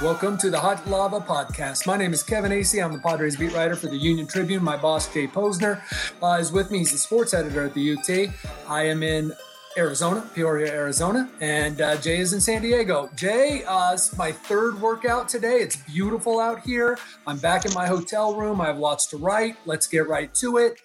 Welcome 0.00 0.38
to 0.38 0.48
the 0.48 0.60
Hot 0.60 0.86
Lava 0.86 1.18
Podcast. 1.18 1.84
My 1.84 1.96
name 1.96 2.12
is 2.12 2.22
Kevin 2.22 2.52
Acee. 2.52 2.84
I'm 2.84 2.92
the 2.92 3.00
Padres 3.00 3.36
beat 3.36 3.52
writer 3.52 3.74
for 3.74 3.88
the 3.88 3.96
Union 3.96 4.28
Tribune. 4.28 4.62
My 4.62 4.76
boss, 4.76 5.12
Jay 5.12 5.26
Posner, 5.26 5.80
uh, 6.22 6.38
is 6.38 6.52
with 6.52 6.70
me. 6.70 6.78
He's 6.78 6.92
the 6.92 6.98
sports 6.98 7.34
editor 7.34 7.64
at 7.64 7.74
the 7.74 7.94
UT. 7.94 8.32
I 8.68 8.84
am 8.84 9.02
in 9.02 9.32
Arizona, 9.76 10.24
Peoria, 10.36 10.72
Arizona, 10.72 11.28
and 11.40 11.80
uh, 11.80 11.96
Jay 11.96 12.18
is 12.18 12.32
in 12.32 12.40
San 12.40 12.62
Diego. 12.62 13.10
Jay, 13.16 13.64
uh, 13.64 13.94
it's 13.94 14.16
my 14.16 14.30
third 14.30 14.80
workout 14.80 15.28
today. 15.28 15.56
It's 15.56 15.74
beautiful 15.78 16.38
out 16.38 16.60
here. 16.60 16.96
I'm 17.26 17.38
back 17.38 17.66
in 17.66 17.74
my 17.74 17.88
hotel 17.88 18.36
room. 18.36 18.60
I 18.60 18.66
have 18.66 18.78
lots 18.78 19.06
to 19.06 19.16
write. 19.16 19.56
Let's 19.66 19.88
get 19.88 20.06
right 20.06 20.32
to 20.34 20.58
it. 20.58 20.80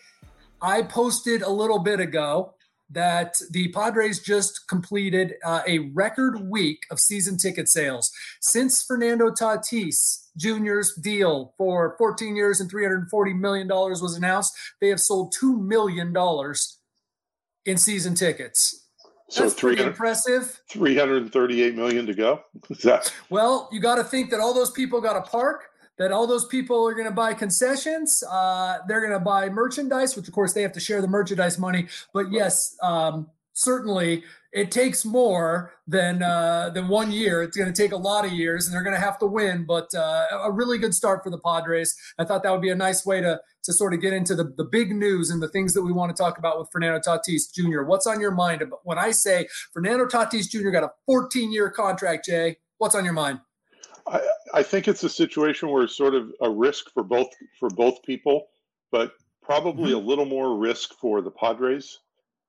I 0.60 0.82
posted 0.82 1.44
a 1.44 1.50
little 1.50 1.78
bit 1.78 2.00
ago 2.00 2.53
that 2.94 3.36
the 3.52 3.70
Padres 3.70 4.22
just 4.22 4.68
completed 4.68 5.36
uh, 5.44 5.62
a 5.68 5.80
record 5.94 6.50
week 6.50 6.86
of 6.92 7.00
season 7.00 7.38
ticket 7.38 7.68
sales 7.68 8.12
since 8.40 8.84
Fernando 8.84 9.30
Tatis 9.30 10.28
Jr.'s 10.38 10.94
deal 10.96 11.54
for 11.58 11.96
14 11.98 12.36
years 12.36 12.60
and 12.60 12.70
340 12.70 13.34
million 13.34 13.68
dollars 13.68 14.02
was 14.02 14.16
announced. 14.16 14.56
They 14.82 14.90
have 14.90 15.00
sold 15.00 15.34
two 15.38 15.58
million 15.58 16.14
dollars 16.14 16.80
in 17.66 17.78
season 17.78 18.16
tickets. 18.16 18.88
So 19.30 19.44
That's 19.44 19.60
pretty 19.60 19.82
impressive. 19.82 20.62
338 20.70 21.76
million 21.76 22.06
to 22.06 22.14
go. 22.14 22.44
well, 23.30 23.70
you 23.72 23.80
got 23.80 23.96
to 23.96 24.04
think 24.04 24.30
that 24.30 24.40
all 24.40 24.54
those 24.54 24.72
people 24.72 25.02
got 25.02 25.14
to 25.14 25.30
park 25.30 25.66
that 25.98 26.12
all 26.12 26.28
those 26.28 26.46
people 26.46 26.88
are 26.88 26.94
going 26.94 27.08
to 27.08 27.12
buy 27.12 27.34
concessions. 27.34 28.24
Uh, 28.30 28.80
they're 28.88 29.02
going 29.02 29.14
to 29.14 29.24
buy 29.24 29.50
merchandise, 29.50 30.16
which 30.16 30.28
of 30.28 30.34
course 30.34 30.54
they 30.54 30.62
have 30.62 30.74
to 30.74 30.80
share 30.80 31.02
the 31.02 31.08
merchandise 31.08 31.58
money. 31.60 31.88
But 32.14 32.32
yes, 32.32 32.76
um, 32.82 33.28
certainly 33.54 34.24
it 34.52 34.70
takes 34.70 35.04
more 35.04 35.74
than 35.88 36.22
uh, 36.22 36.70
than 36.70 36.88
one 36.88 37.12
year. 37.12 37.42
It's 37.42 37.58
going 37.58 37.72
to 37.72 37.82
take 37.82 37.92
a 37.92 37.98
lot 37.98 38.26
of 38.26 38.32
years, 38.32 38.68
and 38.68 38.74
they're 38.74 38.84
going 38.84 38.96
to 38.96 39.02
have 39.02 39.18
to 39.20 39.26
win. 39.26 39.66
But 39.66 39.94
uh, 39.96 40.28
a 40.44 40.52
really 40.52 40.78
good 40.78 40.94
start 40.94 41.24
for 41.24 41.32
the 41.32 41.40
Padres. 41.40 41.96
I 42.20 42.24
thought 42.24 42.44
that 42.44 42.52
would 42.52 42.62
be 42.62 42.70
a 42.70 42.76
nice 42.76 43.06
way 43.06 43.22
to 43.22 43.42
to 43.64 43.74
sort 43.74 43.94
of 43.94 44.02
get 44.02 44.14
into 44.14 44.36
the, 44.36 44.54
the 44.58 44.66
big 44.66 44.92
news 44.94 45.30
and 45.30 45.42
the 45.42 45.48
things 45.48 45.74
that 45.74 45.82
we 45.82 45.92
want 45.92 46.16
to 46.16 46.22
talk 46.22 46.38
about 46.38 46.60
with 46.60 46.70
Fernando 46.72 47.00
Tatis 47.00 47.54
Jr. 47.54 47.84
What's 47.84 48.06
on 48.06 48.20
your 48.20 48.32
mind 48.32 48.64
when 48.84 49.00
I 49.00 49.12
say 49.12 49.48
Fernando 49.74 50.06
Tatis 50.06 50.50
Jr. 50.50 50.70
got 50.70 50.84
a 50.84 50.92
14 51.06 51.52
year 51.52 51.70
contract, 51.72 52.26
Jay? 52.26 52.58
What's 52.78 52.96
on 52.96 53.06
your 53.06 53.14
mind? 53.14 53.40
I, 54.08 54.22
I 54.54 54.64
think 54.64 54.88
it's 54.88 55.04
a 55.04 55.10
situation 55.10 55.70
where 55.70 55.84
it's 55.84 55.96
sort 55.96 56.16
of 56.16 56.32
a 56.42 56.50
risk 56.50 56.92
for 56.94 57.04
both 57.04 57.30
for 57.60 57.70
both 57.70 58.04
people, 58.04 58.48
but 58.92 59.14
probably 59.42 59.92
mm-hmm. 59.92 60.06
a 60.06 60.08
little 60.08 60.26
more 60.26 60.58
risk 60.58 60.94
for 61.00 61.22
the 61.22 61.32
Padres 61.32 62.00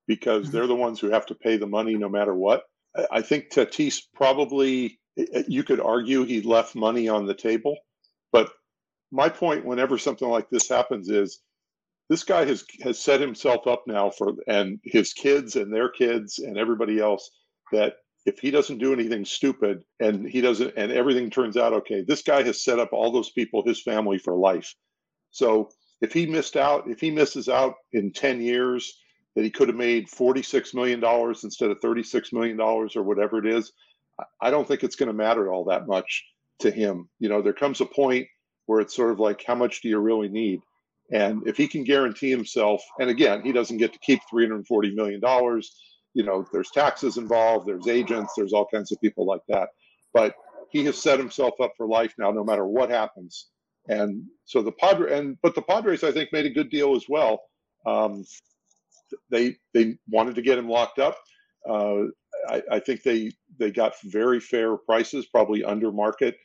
because 0.06 0.44
mm-hmm. 0.44 0.52
they're 0.52 0.66
the 0.66 0.74
ones 0.74 1.00
who 1.00 1.10
have 1.10 1.26
to 1.26 1.34
pay 1.34 1.56
the 1.56 1.66
money 1.66 1.94
no 1.94 2.08
matter 2.08 2.34
what. 2.34 2.64
I, 2.96 3.06
I 3.12 3.22
think 3.22 3.50
Tatis 3.50 4.00
probably 4.14 4.98
you 5.46 5.62
could 5.62 5.80
argue 5.80 6.24
he 6.24 6.42
left 6.42 6.74
money 6.74 7.08
on 7.08 7.26
the 7.26 7.34
table, 7.34 7.76
but 8.32 8.50
my 9.12 9.28
point 9.28 9.64
whenever 9.64 9.96
something 9.96 10.28
like 10.28 10.50
this 10.50 10.68
happens 10.68 11.08
is 11.08 11.40
this 12.08 12.24
guy 12.24 12.44
has 12.44 12.64
has 12.82 12.98
set 12.98 13.20
himself 13.20 13.66
up 13.66 13.84
now 13.86 14.10
for 14.10 14.34
and 14.46 14.80
his 14.84 15.12
kids 15.12 15.56
and 15.56 15.72
their 15.72 15.88
kids 15.88 16.38
and 16.38 16.58
everybody 16.58 16.98
else 17.00 17.30
that 17.72 17.94
if 18.26 18.38
he 18.38 18.50
doesn't 18.50 18.78
do 18.78 18.92
anything 18.92 19.24
stupid 19.24 19.84
and 20.00 20.28
he 20.28 20.40
doesn't 20.40 20.74
and 20.76 20.90
everything 20.92 21.30
turns 21.30 21.56
out 21.56 21.72
okay 21.72 22.02
this 22.06 22.22
guy 22.22 22.42
has 22.42 22.64
set 22.64 22.78
up 22.78 22.92
all 22.92 23.12
those 23.12 23.30
people 23.30 23.62
his 23.64 23.82
family 23.82 24.18
for 24.18 24.34
life. 24.34 24.74
So 25.30 25.70
if 26.00 26.12
he 26.12 26.26
missed 26.26 26.56
out 26.56 26.88
if 26.88 27.00
he 27.00 27.10
misses 27.10 27.48
out 27.48 27.74
in 27.92 28.12
10 28.12 28.40
years 28.40 28.98
that 29.36 29.44
he 29.44 29.50
could 29.50 29.68
have 29.68 29.76
made 29.76 30.08
46 30.08 30.74
million 30.74 31.00
dollars 31.00 31.44
instead 31.44 31.70
of 31.70 31.80
36 31.80 32.32
million 32.32 32.56
dollars 32.56 32.96
or 32.96 33.02
whatever 33.02 33.38
it 33.38 33.52
is 33.52 33.72
i 34.40 34.50
don't 34.50 34.68
think 34.68 34.84
it's 34.84 34.96
going 34.96 35.08
to 35.08 35.12
matter 35.12 35.52
all 35.52 35.64
that 35.64 35.88
much 35.88 36.24
to 36.60 36.70
him. 36.70 37.08
You 37.18 37.28
know 37.28 37.42
there 37.42 37.52
comes 37.52 37.80
a 37.80 37.86
point 37.86 38.26
where 38.66 38.80
it's 38.80 38.94
sort 38.94 39.10
of 39.10 39.20
like 39.20 39.44
how 39.46 39.54
much 39.54 39.82
do 39.82 39.88
you 39.88 39.98
really 39.98 40.28
need? 40.28 40.60
And 41.12 41.46
if 41.46 41.56
he 41.56 41.68
can 41.68 41.84
guarantee 41.84 42.30
himself 42.30 42.82
and 42.98 43.10
again 43.10 43.42
he 43.42 43.52
doesn't 43.52 43.76
get 43.78 43.92
to 43.92 43.98
keep 43.98 44.20
340 44.30 44.94
million 44.94 45.20
dollars 45.20 45.74
you 46.14 46.22
know, 46.22 46.46
there's 46.52 46.70
taxes 46.70 47.16
involved, 47.16 47.66
there's 47.66 47.88
agents, 47.88 48.32
there's 48.36 48.52
all 48.52 48.66
kinds 48.72 48.92
of 48.92 49.00
people 49.00 49.26
like 49.26 49.42
that. 49.48 49.68
But 50.12 50.34
he 50.70 50.84
has 50.86 51.00
set 51.00 51.18
himself 51.18 51.60
up 51.60 51.72
for 51.76 51.86
life 51.86 52.14
now, 52.18 52.30
no 52.30 52.44
matter 52.44 52.64
what 52.66 52.90
happens. 52.90 53.48
And 53.88 54.24
so 54.44 54.62
the 54.62 54.72
Padres, 54.72 55.12
and 55.12 55.36
but 55.42 55.54
the 55.54 55.62
Padres, 55.62 56.04
I 56.04 56.12
think, 56.12 56.32
made 56.32 56.46
a 56.46 56.50
good 56.50 56.70
deal 56.70 56.96
as 56.96 57.04
well. 57.08 57.42
Um, 57.84 58.24
they 59.30 59.56
they 59.74 59.98
wanted 60.08 60.36
to 60.36 60.42
get 60.42 60.58
him 60.58 60.68
locked 60.68 60.98
up. 60.98 61.18
Uh, 61.68 62.04
I, 62.48 62.62
I, 62.72 62.78
think 62.80 63.02
they 63.02 63.30
they 63.58 63.70
got 63.70 63.94
very 64.04 64.40
fair 64.40 64.76
prices, 64.76 65.26
probably 65.26 65.64
under 65.64 65.92
market, 65.92 66.36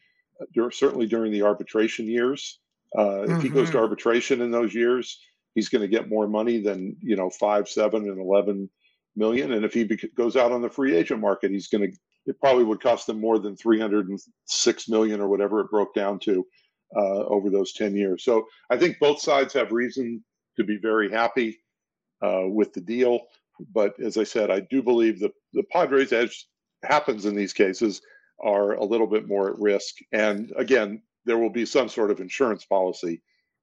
uh, 0.41 0.69
certainly 0.69 1.07
during 1.07 1.31
the 1.31 1.43
arbitration 1.43 2.07
years. 2.07 2.59
Uh, 2.97 3.01
mm-hmm. 3.01 3.37
If 3.37 3.43
he 3.43 3.49
goes 3.49 3.67
to 3.67 3.73
mm-hmm. 3.73 3.83
arbitration 3.83 4.41
in 4.41 4.51
those 4.51 4.73
years, 4.73 5.19
he's 5.55 5.69
going 5.69 5.81
to 5.81 5.87
get 5.87 6.09
more 6.09 6.27
money 6.27 6.61
than 6.61 6.97
you 7.01 7.15
know 7.15 7.29
five, 7.29 7.69
seven, 7.69 8.09
and 8.09 8.19
eleven 8.19 8.69
million. 9.15 9.53
And 9.53 9.65
if 9.65 9.73
he 9.73 9.85
goes 10.15 10.35
out 10.35 10.51
on 10.51 10.61
the 10.61 10.69
free 10.69 10.95
agent 10.95 11.19
market, 11.19 11.51
he's 11.51 11.67
going 11.67 11.91
to, 11.91 11.97
it 12.25 12.39
probably 12.39 12.63
would 12.63 12.81
cost 12.81 13.07
them 13.07 13.19
more 13.19 13.39
than 13.39 13.55
306 13.55 14.89
million 14.89 15.21
or 15.21 15.27
whatever 15.27 15.61
it 15.61 15.71
broke 15.71 15.93
down 15.93 16.19
to 16.19 16.45
uh, 16.95 17.23
over 17.25 17.49
those 17.49 17.73
10 17.73 17.95
years. 17.95 18.23
So 18.23 18.47
I 18.69 18.77
think 18.77 18.99
both 18.99 19.19
sides 19.19 19.53
have 19.53 19.71
reason 19.71 20.23
to 20.57 20.63
be 20.63 20.77
very 20.77 21.11
happy 21.11 21.59
uh, 22.21 22.43
with 22.45 22.73
the 22.73 22.81
deal. 22.81 23.21
But 23.73 23.99
as 23.99 24.17
I 24.17 24.23
said, 24.23 24.51
I 24.51 24.61
do 24.61 24.81
believe 24.81 25.19
that 25.19 25.33
the 25.53 25.63
Padres, 25.71 26.13
as 26.13 26.45
happens 26.83 27.25
in 27.25 27.35
these 27.35 27.53
cases, 27.53 28.01
are 28.41 28.73
a 28.73 28.85
little 28.85 29.07
bit 29.07 29.27
more 29.27 29.49
at 29.49 29.59
risk. 29.59 29.95
And 30.11 30.51
again, 30.55 31.01
there 31.25 31.37
will 31.37 31.49
be 31.49 31.65
some 31.65 31.89
sort 31.89 32.11
of 32.11 32.21
insurance 32.21 32.65
policy 32.65 33.21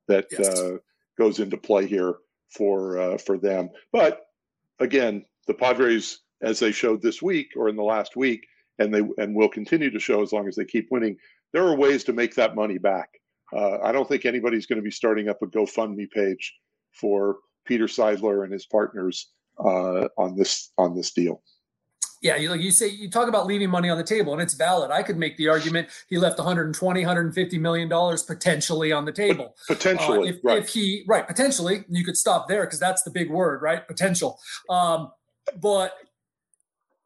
that 0.09 0.27
yes. 0.31 0.49
uh, 0.49 0.77
goes 1.19 1.41
into 1.41 1.57
play 1.57 1.87
here 1.87 2.17
for 2.51 2.99
uh, 2.99 3.19
for 3.19 3.39
them. 3.39 3.71
But 3.93 4.27
again, 4.79 5.25
the 5.47 5.55
Padres, 5.55 6.21
as 6.43 6.59
they 6.59 6.73
showed 6.73 7.03
this 7.03 7.23
week 7.23 7.49
or 7.57 7.69
in 7.69 7.77
the 7.77 7.83
last 7.83 8.17
week, 8.17 8.47
and 8.79 8.93
they 8.93 9.03
and 9.19 9.35
will 9.35 9.49
continue 9.49 9.91
to 9.91 9.99
show 9.99 10.23
as 10.23 10.33
long 10.33 10.49
as 10.49 10.57
they 10.57 10.65
keep 10.65 10.89
winning, 10.91 11.17
there 11.53 11.67
are 11.67 11.77
ways 11.77 12.05
to 12.05 12.13
make 12.13 12.35
that 12.35 12.55
money 12.55 12.79
back. 12.79 13.09
Uh, 13.55 13.79
I 13.83 13.93
don't 13.93 14.09
think 14.09 14.25
anybody's 14.25 14.67
going 14.67 14.79
to 14.79 14.83
be 14.83 14.91
starting 14.91 15.29
up 15.29 15.41
a 15.43 15.47
GoFundMe 15.47 16.11
page 16.11 16.55
for 16.93 17.37
Peter 17.65 17.87
Seidler 17.87 18.45
and 18.45 18.53
his 18.53 18.67
partners 18.67 19.31
uh, 19.59 20.09
on 20.19 20.37
this 20.37 20.73
on 20.79 20.95
this 20.95 21.13
deal. 21.13 21.43
Yeah, 22.23 22.37
you 22.37 22.49
like 22.49 22.61
you 22.61 22.71
say 22.71 22.89
you 22.89 23.11
talk 23.11 23.29
about 23.29 23.47
leaving 23.47 23.71
money 23.71 23.91
on 23.91 23.99
the 23.99 24.05
table, 24.05 24.33
and 24.33 24.41
it's 24.41 24.55
valid. 24.55 24.91
I 24.91 25.03
could 25.03 25.19
make 25.19 25.37
the 25.37 25.49
argument 25.49 25.89
he 26.09 26.17
left 26.17 26.39
120, 26.39 27.01
150 27.01 27.59
million 27.59 27.89
dollars 27.89 28.23
potentially 28.23 28.91
on 28.91 29.05
the 29.05 29.13
table. 29.13 29.55
Potentially, 29.69 30.31
uh, 30.31 30.33
if, 30.33 30.37
right? 30.43 30.59
If 30.59 30.69
he 30.71 31.05
right, 31.07 31.27
potentially, 31.27 31.85
you 31.89 32.05
could 32.05 32.17
stop 32.17 32.49
there 32.49 32.65
because 32.65 32.81
that's 32.81 33.03
the 33.03 33.11
big 33.11 33.31
word, 33.31 33.63
right? 33.63 33.87
Potential. 33.87 34.39
Um, 34.71 35.13
but 35.61 35.93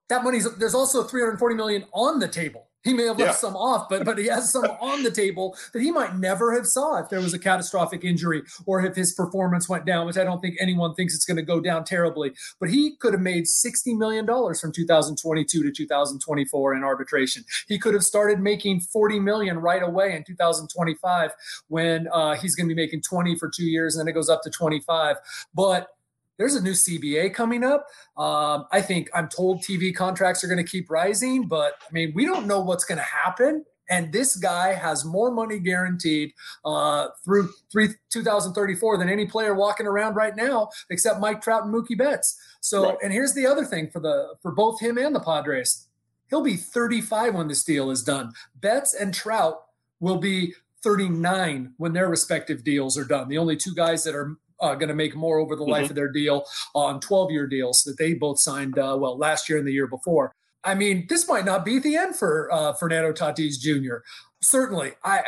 that 0.09 0.25
money's 0.25 0.47
there's 0.57 0.75
also 0.75 1.03
340 1.03 1.55
million 1.55 1.85
on 1.93 2.19
the 2.19 2.29
table. 2.29 2.67
He 2.83 2.95
may 2.95 3.05
have 3.05 3.19
left 3.19 3.33
yeah. 3.33 3.37
some 3.37 3.57
off, 3.57 3.91
but 3.91 4.05
but 4.07 4.17
he 4.17 4.27
has 4.27 4.51
some 4.51 4.65
on 4.81 5.03
the 5.03 5.11
table 5.11 5.57
that 5.73 5.83
he 5.83 5.91
might 5.91 6.17
never 6.17 6.55
have 6.55 6.67
saw 6.67 6.99
if 6.99 7.11
there 7.11 7.21
was 7.21 7.35
a 7.35 7.39
catastrophic 7.39 8.05
injury 8.05 8.43
or 8.65 8.85
if 8.85 8.97
his 8.97 9.13
performance 9.13 9.69
went 9.69 9.85
down, 9.85 10.07
which 10.07 10.17
I 10.17 10.25
don't 10.25 10.41
think 10.41 10.57
anyone 10.59 10.95
thinks 10.95 11.15
it's 11.15 11.27
going 11.27 11.37
to 11.37 11.43
go 11.43 11.61
down 11.61 11.85
terribly. 11.85 12.33
But 12.59 12.71
he 12.71 12.97
could 12.97 13.13
have 13.13 13.21
made 13.21 13.47
60 13.47 13.95
million 13.95 14.25
dollars 14.25 14.61
from 14.61 14.73
2022 14.73 15.63
to 15.63 15.71
2024 15.71 16.75
in 16.75 16.83
arbitration. 16.83 17.45
He 17.69 17.79
could 17.79 17.93
have 17.93 18.05
started 18.05 18.41
making 18.41 18.81
40 18.81 19.21
million 19.21 19.59
right 19.59 19.83
away 19.83 20.17
in 20.17 20.25
2025 20.25 21.33
when 21.69 22.09
uh, 22.09 22.35
he's 22.35 22.57
going 22.57 22.69
to 22.69 22.75
be 22.75 22.81
making 22.81 23.03
20 23.03 23.37
for 23.37 23.51
two 23.51 23.67
years 23.67 23.95
and 23.95 24.01
then 24.01 24.11
it 24.11 24.15
goes 24.15 24.31
up 24.31 24.43
to 24.43 24.51
25. 24.51 25.17
But 25.55 25.91
there's 26.41 26.55
a 26.55 26.63
new 26.63 26.73
CBA 26.73 27.35
coming 27.35 27.63
up. 27.63 27.87
Um, 28.17 28.65
I 28.73 28.81
think 28.81 29.11
I'm 29.15 29.29
told 29.29 29.63
TV 29.63 29.95
contracts 29.95 30.43
are 30.43 30.47
going 30.47 30.65
to 30.65 30.69
keep 30.69 30.91
rising, 30.91 31.47
but 31.47 31.75
I 31.83 31.93
mean, 31.93 32.13
we 32.15 32.25
don't 32.25 32.47
know 32.47 32.61
what's 32.61 32.85
going 32.85 32.97
to 32.97 33.05
happen. 33.05 33.67
And 33.91 34.11
this 34.11 34.37
guy 34.37 34.73
has 34.73 35.05
more 35.05 35.31
money 35.31 35.59
guaranteed 35.59 36.33
uh, 36.65 37.09
through 37.23 37.51
three, 37.71 37.89
2034 38.09 38.97
than 38.97 39.11
any 39.11 39.27
player 39.27 39.53
walking 39.53 39.87
around 39.87 40.15
right 40.15 40.35
now, 40.35 40.71
except 40.89 41.21
Mike 41.21 41.43
Trout 41.43 41.65
and 41.65 41.75
Mookie 41.75 41.99
Betts. 41.99 42.41
So, 42.63 42.85
right. 42.85 42.97
and 43.03 43.13
here's 43.13 43.35
the 43.35 43.47
other 43.47 43.67
thing 43.67 43.91
for 43.91 44.01
the 44.01 44.35
for 44.41 44.53
both 44.53 44.81
him 44.81 44.97
and 44.97 45.15
the 45.15 45.21
Padres, 45.21 45.89
he'll 46.31 46.43
be 46.43 46.57
35 46.57 47.35
when 47.35 47.49
this 47.49 47.65
deal 47.65 47.91
is 47.91 48.03
done. 48.03 48.33
Betts 48.55 48.95
and 48.95 49.13
Trout 49.13 49.61
will 49.99 50.19
be 50.19 50.55
39 50.83 51.75
when 51.77 51.93
their 51.93 52.09
respective 52.09 52.65
deals 52.65 52.97
are 52.97 53.05
done. 53.05 53.29
The 53.29 53.37
only 53.37 53.57
two 53.57 53.75
guys 53.75 54.05
that 54.05 54.15
are 54.15 54.39
uh, 54.61 54.75
going 54.75 54.89
to 54.89 54.95
make 54.95 55.15
more 55.15 55.39
over 55.39 55.57
the 55.57 55.65
life 55.65 55.85
mm-hmm. 55.85 55.91
of 55.91 55.97
their 55.97 56.13
deal 56.13 56.45
on 56.75 57.01
12 57.01 57.31
year 57.31 57.47
deals 57.47 57.83
that 57.85 57.99
they 57.99 58.15
both 58.15 58.39
signed, 58.39 58.79
uh, 58.79 58.97
well, 58.99 59.17
last 59.17 59.49
year 59.49 59.59
and 59.59 59.67
the 59.67 59.73
year 59.73 59.87
before. 59.87 60.35
I 60.63 60.75
mean, 60.75 61.07
this 61.09 61.27
might 61.29 61.45
not 61.45 61.65
be 61.65 61.79
the 61.79 61.97
end 61.97 62.17
for 62.17 62.53
uh, 62.53 62.75
Fernando 62.75 63.13
Tatis 63.13 63.59
Jr. 63.59 63.99
Certainly, 64.43 64.93
I, 65.03 65.23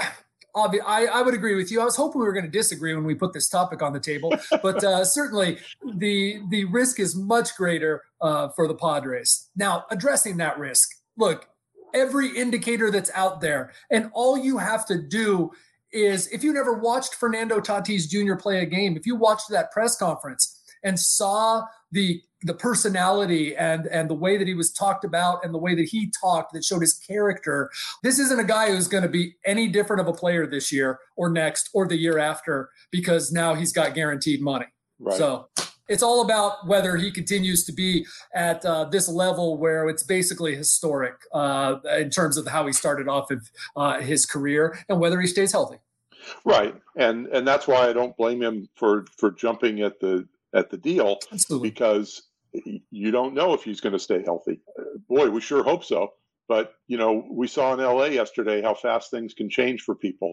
I, 0.55 1.07
I 1.07 1.23
would 1.23 1.33
agree 1.33 1.55
with 1.55 1.71
you. 1.71 1.81
I 1.81 1.85
was 1.85 1.97
hoping 1.97 2.21
we 2.21 2.27
were 2.27 2.35
going 2.35 2.45
to 2.45 2.51
disagree 2.51 2.95
when 2.95 3.05
we 3.05 3.15
put 3.15 3.33
this 3.33 3.49
topic 3.49 3.81
on 3.81 3.95
the 3.95 4.01
table, 4.01 4.35
but 4.63 4.85
uh, 4.85 5.05
certainly 5.05 5.59
the 5.97 6.41
the 6.51 6.67
risk 6.67 7.01
is 7.01 7.17
much 7.17 7.57
greater 7.57 8.03
uh, 8.21 8.49
for 8.51 8.69
the 8.69 8.75
Padres. 8.75 9.49
Now, 9.57 9.87
addressing 9.91 10.37
that 10.37 10.59
risk, 10.59 10.91
look, 11.17 11.49
every 11.95 12.37
indicator 12.37 12.91
that's 12.91 13.11
out 13.15 13.41
there. 13.41 13.73
And 13.91 14.11
all 14.13 14.37
you 14.37 14.59
have 14.59 14.87
to 14.87 15.01
do 15.01 15.53
is 15.93 16.27
if 16.29 16.43
you 16.43 16.53
never 16.53 16.75
watched 16.75 17.15
Fernando 17.15 17.61
Tatis 17.61 18.09
Jr. 18.09 18.37
play 18.37 18.61
a 18.61 18.67
game, 18.67 18.97
if 18.97 19.07
you 19.07 19.17
watched 19.17 19.51
that 19.51 19.71
press 19.71 19.97
conference 19.97 20.61
and 20.83 20.99
saw 20.99 21.63
the 21.91 22.21
the 22.45 22.55
personality 22.55 23.55
and 23.57 23.87
and 23.87 24.11
the 24.11 24.15
way 24.15 24.37
that 24.37 24.49
he 24.49 24.55
was 24.55 24.73
talked 24.73 25.05
about 25.05 25.45
and 25.45 25.55
the 25.55 25.59
way 25.59 25.75
that 25.75 25.85
he 25.85 26.13
talked 26.21 26.53
that 26.53 26.65
showed 26.65 26.81
his 26.81 26.95
character 26.95 27.71
this 28.03 28.19
isn't 28.19 28.41
a 28.41 28.45
guy 28.45 28.71
who's 28.71 28.89
going 28.89 29.03
to 29.03 29.09
be 29.09 29.37
any 29.45 29.69
different 29.69 30.01
of 30.01 30.09
a 30.09 30.13
player 30.13 30.47
this 30.47 30.73
year 30.73 30.99
or 31.17 31.31
next 31.31 31.71
or 31.73 31.87
the 31.87 31.97
year 31.97 32.19
after 32.19 32.71
because 32.91 33.31
now 33.31 33.55
he's 33.55 33.73
got 33.73 33.95
guaranteed 33.95 34.41
money 34.43 34.67
right. 34.99 35.17
so 35.17 35.49
it's 35.93 36.03
all 36.03 36.23
about 36.23 36.67
whether 36.67 36.97
he 36.97 37.11
continues 37.11 37.65
to 37.65 37.73
be 37.73 38.07
at 38.35 38.65
uh, 38.65 38.85
this 38.85 39.09
level 39.09 39.59
where 39.59 39.89
it's 39.89 40.03
basically 40.03 40.57
historic 40.57 41.15
uh, 41.35 41.77
in 41.99 42.09
terms 42.09 42.39
of 42.39 42.47
how 42.49 42.67
he 42.67 42.73
started 42.73 43.09
off 43.09 43.31
of, 43.31 43.51
uh, 43.77 44.01
his 44.01 44.25
career 44.25 44.79
and 44.89 44.99
whether 44.99 45.21
he 45.21 45.27
stays 45.27 45.53
healthy. 45.53 45.77
Right, 46.45 46.75
and 46.97 47.27
and 47.27 47.47
that's 47.47 47.67
why 47.67 47.89
I 47.89 47.93
don't 47.93 48.17
blame 48.17 48.41
him 48.43 48.69
for 48.77 49.07
for 49.19 49.33
jumping 49.33 49.81
at 49.81 49.99
the 50.01 50.27
at 50.55 50.71
the 50.71 50.77
deal 50.77 51.19
Absolutely. 51.33 51.71
because 51.71 52.23
you 52.53 53.11
don't 53.11 53.35
know 53.35 53.55
if 53.55 53.65
he's 53.65 53.81
going 53.81 53.95
to 53.95 53.99
stay 53.99 54.23
healthy. 54.23 54.61
Boy, 55.09 55.31
we 55.31 55.41
sure 55.41 55.65
hope 55.65 55.85
so. 55.85 56.13
But 56.49 56.75
you 56.87 56.97
know, 56.97 57.27
we 57.31 57.49
saw 57.49 57.75
in 57.75 57.81
LA 57.81 58.07
yesterday 58.07 58.63
how 58.63 58.75
fast 58.75 59.11
things 59.11 59.35
can 59.35 59.51
change 59.51 59.83
for 59.83 59.97
people, 59.97 60.33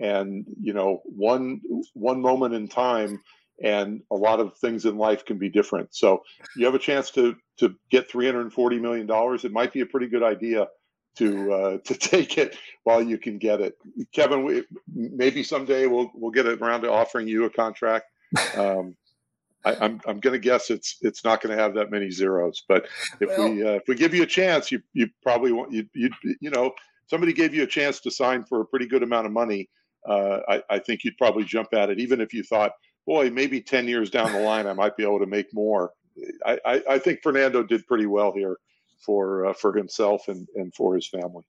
and 0.00 0.46
you 0.60 0.72
know, 0.72 1.02
one 1.04 1.60
one 1.92 2.20
moment 2.20 2.54
in 2.54 2.66
time 2.66 3.20
and 3.62 4.02
a 4.10 4.14
lot 4.16 4.40
of 4.40 4.56
things 4.58 4.84
in 4.84 4.96
life 4.96 5.24
can 5.24 5.38
be 5.38 5.48
different. 5.48 5.94
So 5.94 6.22
you 6.56 6.66
have 6.66 6.74
a 6.74 6.80
chance 6.80 7.10
to 7.12 7.36
to 7.58 7.74
get 7.90 8.10
340 8.10 8.78
million 8.78 9.06
dollars. 9.06 9.44
It 9.44 9.52
might 9.52 9.72
be 9.72 9.80
a 9.80 9.86
pretty 9.86 10.08
good 10.08 10.22
idea 10.22 10.68
to 11.18 11.52
uh, 11.52 11.78
to 11.84 11.94
take 11.98 12.38
it 12.38 12.56
while 12.84 13.02
you 13.02 13.18
can 13.18 13.38
get 13.38 13.60
it. 13.60 13.76
Kevin, 14.12 14.44
we, 14.44 14.64
maybe 14.94 15.42
someday 15.42 15.86
we'll 15.86 16.10
we'll 16.14 16.30
get 16.30 16.46
around 16.46 16.82
to 16.82 16.92
offering 16.92 17.28
you 17.28 17.44
a 17.44 17.50
contract. 17.50 18.06
Um, 18.56 18.96
I, 19.64 19.72
am 19.72 19.82
I'm, 19.82 20.00
I'm 20.06 20.20
going 20.20 20.32
to 20.32 20.38
guess 20.38 20.70
it's 20.70 20.96
it's 21.00 21.24
not 21.24 21.40
going 21.40 21.56
to 21.56 21.62
have 21.62 21.74
that 21.74 21.90
many 21.90 22.10
zeros, 22.10 22.62
but 22.68 22.86
if 23.20 23.28
well, 23.28 23.50
we 23.50 23.66
uh, 23.66 23.72
if 23.72 23.82
we 23.88 23.94
give 23.94 24.14
you 24.14 24.22
a 24.22 24.26
chance, 24.26 24.70
you 24.70 24.80
you 24.92 25.08
probably 25.22 25.52
want 25.52 25.72
you 25.72 25.86
you 25.94 26.10
you 26.40 26.50
know 26.50 26.72
somebody 27.08 27.32
gave 27.32 27.54
you 27.54 27.62
a 27.62 27.66
chance 27.66 28.00
to 28.00 28.10
sign 28.10 28.44
for 28.44 28.60
a 28.60 28.66
pretty 28.66 28.86
good 28.86 29.02
amount 29.02 29.26
of 29.26 29.32
money. 29.32 29.68
Uh, 30.08 30.38
I, 30.48 30.62
I 30.70 30.78
think 30.78 31.02
you'd 31.02 31.16
probably 31.16 31.44
jump 31.44 31.68
at 31.72 31.90
it, 31.90 31.98
even 31.98 32.20
if 32.20 32.32
you 32.32 32.44
thought 32.44 32.72
boy, 33.06 33.30
maybe 33.30 33.60
10 33.60 33.88
years 33.88 34.10
down 34.10 34.32
the 34.32 34.40
line, 34.40 34.66
I 34.66 34.72
might 34.72 34.96
be 34.96 35.04
able 35.04 35.20
to 35.20 35.26
make 35.26 35.52
more. 35.54 35.92
I, 36.44 36.58
I, 36.64 36.82
I 36.90 36.98
think 36.98 37.22
Fernando 37.22 37.62
did 37.62 37.86
pretty 37.86 38.06
well 38.06 38.32
here 38.32 38.56
for 39.04 39.46
uh, 39.46 39.52
for 39.52 39.74
himself 39.76 40.28
and, 40.28 40.46
and 40.56 40.74
for 40.74 40.94
his 40.94 41.08
family. 41.08 41.44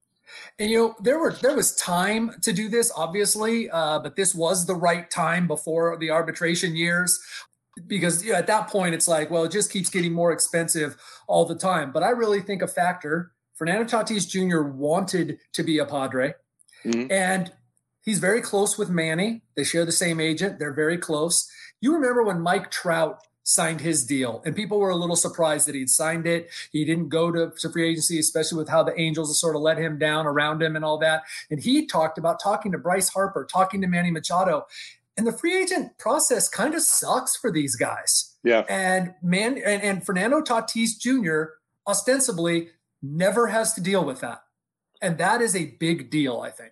And 0.60 0.70
you 0.70 0.78
know 0.78 0.96
there 1.02 1.20
were 1.20 1.32
there 1.32 1.56
was 1.56 1.76
time 1.76 2.36
to 2.42 2.52
do 2.52 2.68
this, 2.70 2.92
obviously, 2.96 3.70
uh, 3.70 4.00
but 4.00 4.16
this 4.16 4.36
was 4.36 4.66
the 4.66 4.76
right 4.76 5.10
time 5.10 5.48
before 5.48 5.98
the 5.98 6.12
arbitration 6.12 6.76
years, 6.76 7.20
because 7.88 8.24
you 8.24 8.34
know, 8.34 8.38
at 8.38 8.48
that 8.48 8.68
point 8.68 8.94
it's 8.94 9.08
like, 9.08 9.32
well, 9.32 9.46
it 9.46 9.52
just 9.52 9.72
keeps 9.72 9.90
getting 9.90 10.14
more 10.14 10.32
expensive 10.34 10.98
all 11.28 11.46
the 11.46 11.56
time. 11.56 11.92
But 11.92 12.04
I 12.04 12.10
really 12.10 12.42
think 12.42 12.62
a 12.62 12.68
factor. 12.68 13.32
Fernando 13.56 13.86
Tatis 13.86 14.28
Jr. 14.28 14.62
wanted 14.62 15.40
to 15.54 15.64
be 15.64 15.80
a 15.80 15.86
Padre, 15.86 16.34
mm-hmm. 16.86 17.12
and 17.12 17.52
He's 18.08 18.20
very 18.20 18.40
close 18.40 18.78
with 18.78 18.90
Manny. 18.90 19.42
They 19.58 19.66
share 19.66 19.84
the 19.84 19.92
same 19.92 20.22
agent. 20.22 20.60
They're 20.60 20.72
very 20.72 20.98
close. 20.98 21.46
You 21.82 21.94
remember 21.94 22.24
when 22.24 22.40
Mike 22.40 22.72
Trout 22.72 23.20
signed 23.44 23.82
his 23.82 24.06
deal, 24.06 24.42
and 24.46 24.56
people 24.56 24.80
were 24.80 24.92
a 24.92 24.96
little 24.96 25.18
surprised 25.18 25.68
that 25.68 25.76
he'd 25.76 25.90
signed 25.90 26.26
it. 26.26 26.50
He 26.72 26.86
didn't 26.86 27.10
go 27.10 27.34
to, 27.34 27.52
to 27.60 27.70
free 27.70 27.90
agency, 27.90 28.18
especially 28.18 28.60
with 28.60 28.70
how 28.70 28.82
the 28.82 28.98
Angels 28.98 29.38
sort 29.38 29.58
of 29.58 29.62
let 29.62 29.78
him 29.78 30.00
down 30.00 30.26
around 30.26 30.64
him 30.64 30.78
and 30.78 30.86
all 30.86 30.98
that. 31.00 31.24
And 31.52 31.62
he 31.62 31.86
talked 31.86 32.18
about 32.18 32.42
talking 32.42 32.72
to 32.72 32.78
Bryce 32.78 33.10
Harper, 33.10 33.46
talking 33.46 33.82
to 33.82 33.88
Manny 33.88 34.10
Machado. 34.10 34.68
And 35.18 35.28
the 35.28 35.34
free 35.34 35.62
agent 35.62 35.98
process 35.98 36.48
kind 36.48 36.76
of 36.76 36.84
sucks 36.84 37.36
for 37.36 37.52
these 37.52 37.76
guys. 37.76 38.38
Yeah. 38.42 38.64
And 38.70 39.16
man, 39.22 39.58
and, 39.58 39.84
and 39.84 40.06
Fernando 40.06 40.40
Tatis 40.40 40.98
Jr. 40.98 41.56
ostensibly 41.86 42.70
never 43.02 43.48
has 43.48 43.74
to 43.74 43.82
deal 43.82 44.06
with 44.06 44.22
that. 44.22 44.44
And 45.02 45.18
that 45.18 45.42
is 45.42 45.58
a 45.58 45.76
big 45.78 46.10
deal, 46.10 46.40
I 46.40 46.52
think. 46.52 46.72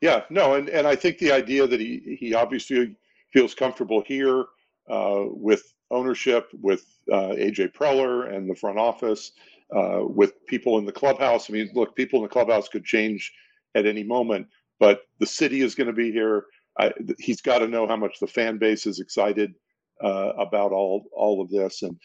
Yeah, 0.00 0.24
no, 0.30 0.54
and, 0.54 0.68
and 0.68 0.86
I 0.86 0.94
think 0.96 1.18
the 1.18 1.32
idea 1.32 1.66
that 1.66 1.80
he, 1.80 2.16
he 2.20 2.34
obviously 2.34 2.96
feels 3.32 3.54
comfortable 3.54 4.02
here 4.06 4.44
uh, 4.90 5.24
with 5.26 5.74
ownership, 5.90 6.48
with 6.60 6.84
uh, 7.12 7.30
AJ 7.36 7.72
Preller 7.72 8.32
and 8.34 8.48
the 8.48 8.54
front 8.54 8.78
office, 8.78 9.32
uh, 9.74 10.00
with 10.02 10.46
people 10.46 10.78
in 10.78 10.84
the 10.84 10.92
clubhouse. 10.92 11.48
I 11.50 11.52
mean, 11.52 11.70
look, 11.74 11.96
people 11.96 12.18
in 12.18 12.24
the 12.24 12.28
clubhouse 12.28 12.68
could 12.68 12.84
change 12.84 13.32
at 13.74 13.86
any 13.86 14.02
moment, 14.04 14.46
but 14.78 15.02
the 15.18 15.26
city 15.26 15.62
is 15.62 15.74
going 15.74 15.88
to 15.88 15.92
be 15.92 16.12
here. 16.12 16.44
I, 16.78 16.92
he's 17.18 17.40
got 17.40 17.58
to 17.58 17.68
know 17.68 17.86
how 17.86 17.96
much 17.96 18.18
the 18.20 18.26
fan 18.26 18.58
base 18.58 18.86
is 18.86 19.00
excited 19.00 19.54
uh, 20.02 20.32
about 20.38 20.72
all 20.72 21.04
all 21.12 21.42
of 21.42 21.50
this. 21.50 21.82
And 21.82 21.96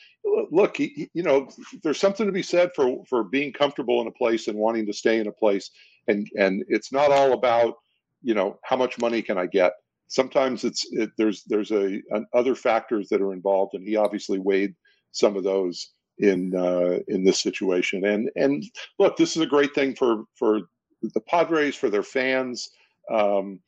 look, 0.51 0.77
he, 0.77 1.09
you 1.13 1.23
know, 1.23 1.49
there's 1.83 1.99
something 1.99 2.25
to 2.25 2.31
be 2.31 2.43
said 2.43 2.71
for 2.75 3.03
for 3.09 3.23
being 3.23 3.53
comfortable 3.53 4.01
in 4.01 4.07
a 4.07 4.11
place 4.11 4.47
and 4.47 4.57
wanting 4.57 4.85
to 4.87 4.93
stay 4.93 5.19
in 5.19 5.27
a 5.27 5.33
place 5.33 5.69
and 6.07 6.27
and 6.37 6.63
it's 6.67 6.91
not 6.91 7.11
all 7.11 7.33
about 7.33 7.75
you 8.21 8.33
know 8.33 8.59
how 8.63 8.75
much 8.75 8.99
money 8.99 9.21
can 9.21 9.37
I 9.37 9.45
get. 9.47 9.73
Sometimes 10.07 10.63
it's 10.63 10.85
it, 10.91 11.11
there's 11.17 11.43
there's 11.45 11.71
a 11.71 12.01
other 12.33 12.55
factors 12.55 13.09
that 13.09 13.21
are 13.21 13.33
involved, 13.33 13.73
and 13.73 13.87
he 13.87 13.95
obviously 13.95 14.39
weighed 14.39 14.75
some 15.11 15.35
of 15.35 15.43
those 15.43 15.91
in 16.19 16.55
uh, 16.55 16.99
in 17.07 17.23
this 17.23 17.39
situation. 17.39 18.05
And 18.05 18.29
and 18.35 18.63
look, 18.99 19.17
this 19.17 19.35
is 19.35 19.41
a 19.41 19.47
great 19.47 19.73
thing 19.73 19.95
for 19.95 20.23
for 20.35 20.61
the 21.01 21.21
Padres 21.21 21.75
for 21.75 21.89
their 21.89 22.03
fans. 22.03 22.69
Um, 23.11 23.59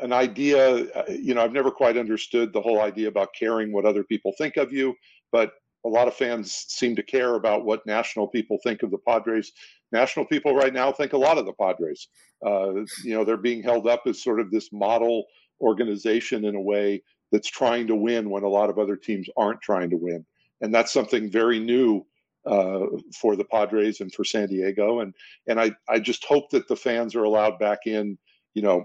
an 0.00 0.12
idea, 0.12 0.90
uh, 0.92 1.04
you 1.08 1.34
know, 1.34 1.42
I've 1.42 1.52
never 1.52 1.70
quite 1.70 1.96
understood 1.96 2.52
the 2.52 2.60
whole 2.60 2.80
idea 2.80 3.08
about 3.08 3.28
caring 3.38 3.72
what 3.72 3.84
other 3.84 4.04
people 4.04 4.32
think 4.38 4.56
of 4.56 4.72
you, 4.72 4.94
but 5.32 5.52
a 5.84 5.88
lot 5.88 6.08
of 6.08 6.14
fans 6.14 6.52
seem 6.68 6.94
to 6.96 7.02
care 7.02 7.36
about 7.36 7.64
what 7.64 7.86
national 7.86 8.28
people 8.28 8.58
think 8.62 8.82
of 8.82 8.90
the 8.90 8.98
Padres 8.98 9.52
national 9.92 10.26
people 10.26 10.54
right 10.54 10.72
now 10.72 10.92
think 10.92 11.12
a 11.12 11.18
lot 11.18 11.38
of 11.38 11.46
the 11.46 11.52
Padres. 11.52 12.08
Uh, 12.44 12.72
you 13.04 13.14
know, 13.14 13.24
they're 13.24 13.36
being 13.36 13.62
held 13.62 13.86
up 13.86 14.02
as 14.06 14.22
sort 14.22 14.40
of 14.40 14.50
this 14.50 14.72
model 14.72 15.24
organization 15.60 16.44
in 16.44 16.54
a 16.54 16.60
way 16.60 17.02
that's 17.32 17.50
trying 17.50 17.86
to 17.86 17.94
win 17.94 18.30
when 18.30 18.42
a 18.42 18.48
lot 18.48 18.70
of 18.70 18.78
other 18.78 18.96
teams 18.96 19.28
aren't 19.36 19.60
trying 19.60 19.90
to 19.90 19.96
win. 19.96 20.24
And 20.60 20.74
that's 20.74 20.92
something 20.92 21.30
very 21.30 21.58
new 21.58 22.06
uh, 22.46 22.86
for 23.20 23.36
the 23.36 23.44
Padres 23.44 24.00
and 24.00 24.12
for 24.12 24.24
San 24.24 24.48
Diego. 24.48 25.00
And 25.00 25.14
and 25.46 25.60
I, 25.60 25.72
I 25.88 25.98
just 25.98 26.24
hope 26.24 26.50
that 26.50 26.68
the 26.68 26.76
fans 26.76 27.14
are 27.14 27.24
allowed 27.24 27.58
back 27.58 27.80
in, 27.86 28.18
you 28.54 28.62
know, 28.62 28.84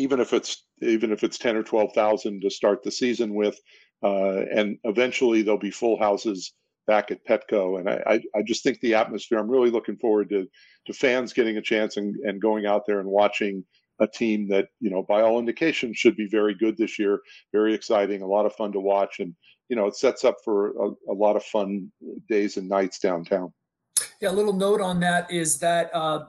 even 0.00 0.18
if 0.18 0.32
it's 0.32 0.64
even 0.82 1.12
if 1.12 1.22
it's 1.22 1.38
10 1.38 1.56
or 1.56 1.62
12,000 1.62 2.40
to 2.40 2.50
start 2.50 2.82
the 2.82 2.90
season 2.90 3.34
with. 3.34 3.60
Uh, 4.02 4.44
and 4.54 4.78
eventually 4.84 5.42
there'll 5.42 5.58
be 5.58 5.70
full 5.70 5.98
houses 5.98 6.54
back 6.86 7.10
at 7.10 7.24
Petco. 7.26 7.78
And 7.78 7.88
I, 7.88 8.02
I, 8.06 8.38
I, 8.38 8.42
just 8.42 8.62
think 8.62 8.80
the 8.80 8.94
atmosphere, 8.94 9.38
I'm 9.38 9.50
really 9.50 9.70
looking 9.70 9.98
forward 9.98 10.30
to, 10.30 10.48
to 10.86 10.92
fans 10.94 11.34
getting 11.34 11.58
a 11.58 11.62
chance 11.62 11.98
and, 11.98 12.16
and 12.24 12.40
going 12.40 12.64
out 12.64 12.86
there 12.86 13.00
and 13.00 13.08
watching 13.08 13.62
a 14.00 14.06
team 14.06 14.48
that, 14.48 14.68
you 14.80 14.88
know, 14.88 15.02
by 15.02 15.20
all 15.20 15.38
indications 15.38 15.98
should 15.98 16.16
be 16.16 16.26
very 16.26 16.54
good 16.54 16.78
this 16.78 16.98
year, 16.98 17.20
very 17.52 17.74
exciting, 17.74 18.22
a 18.22 18.26
lot 18.26 18.46
of 18.46 18.54
fun 18.54 18.72
to 18.72 18.80
watch. 18.80 19.20
And, 19.20 19.34
you 19.68 19.76
know, 19.76 19.86
it 19.86 19.96
sets 19.96 20.24
up 20.24 20.36
for 20.42 20.70
a, 20.70 21.12
a 21.12 21.14
lot 21.14 21.36
of 21.36 21.44
fun 21.44 21.92
days 22.26 22.56
and 22.56 22.68
nights 22.68 22.98
downtown. 22.98 23.52
Yeah, 24.22 24.30
a 24.30 24.32
little 24.32 24.54
note 24.54 24.80
on 24.80 24.98
that 25.00 25.30
is 25.30 25.58
that 25.58 25.90
uh, 25.94 26.24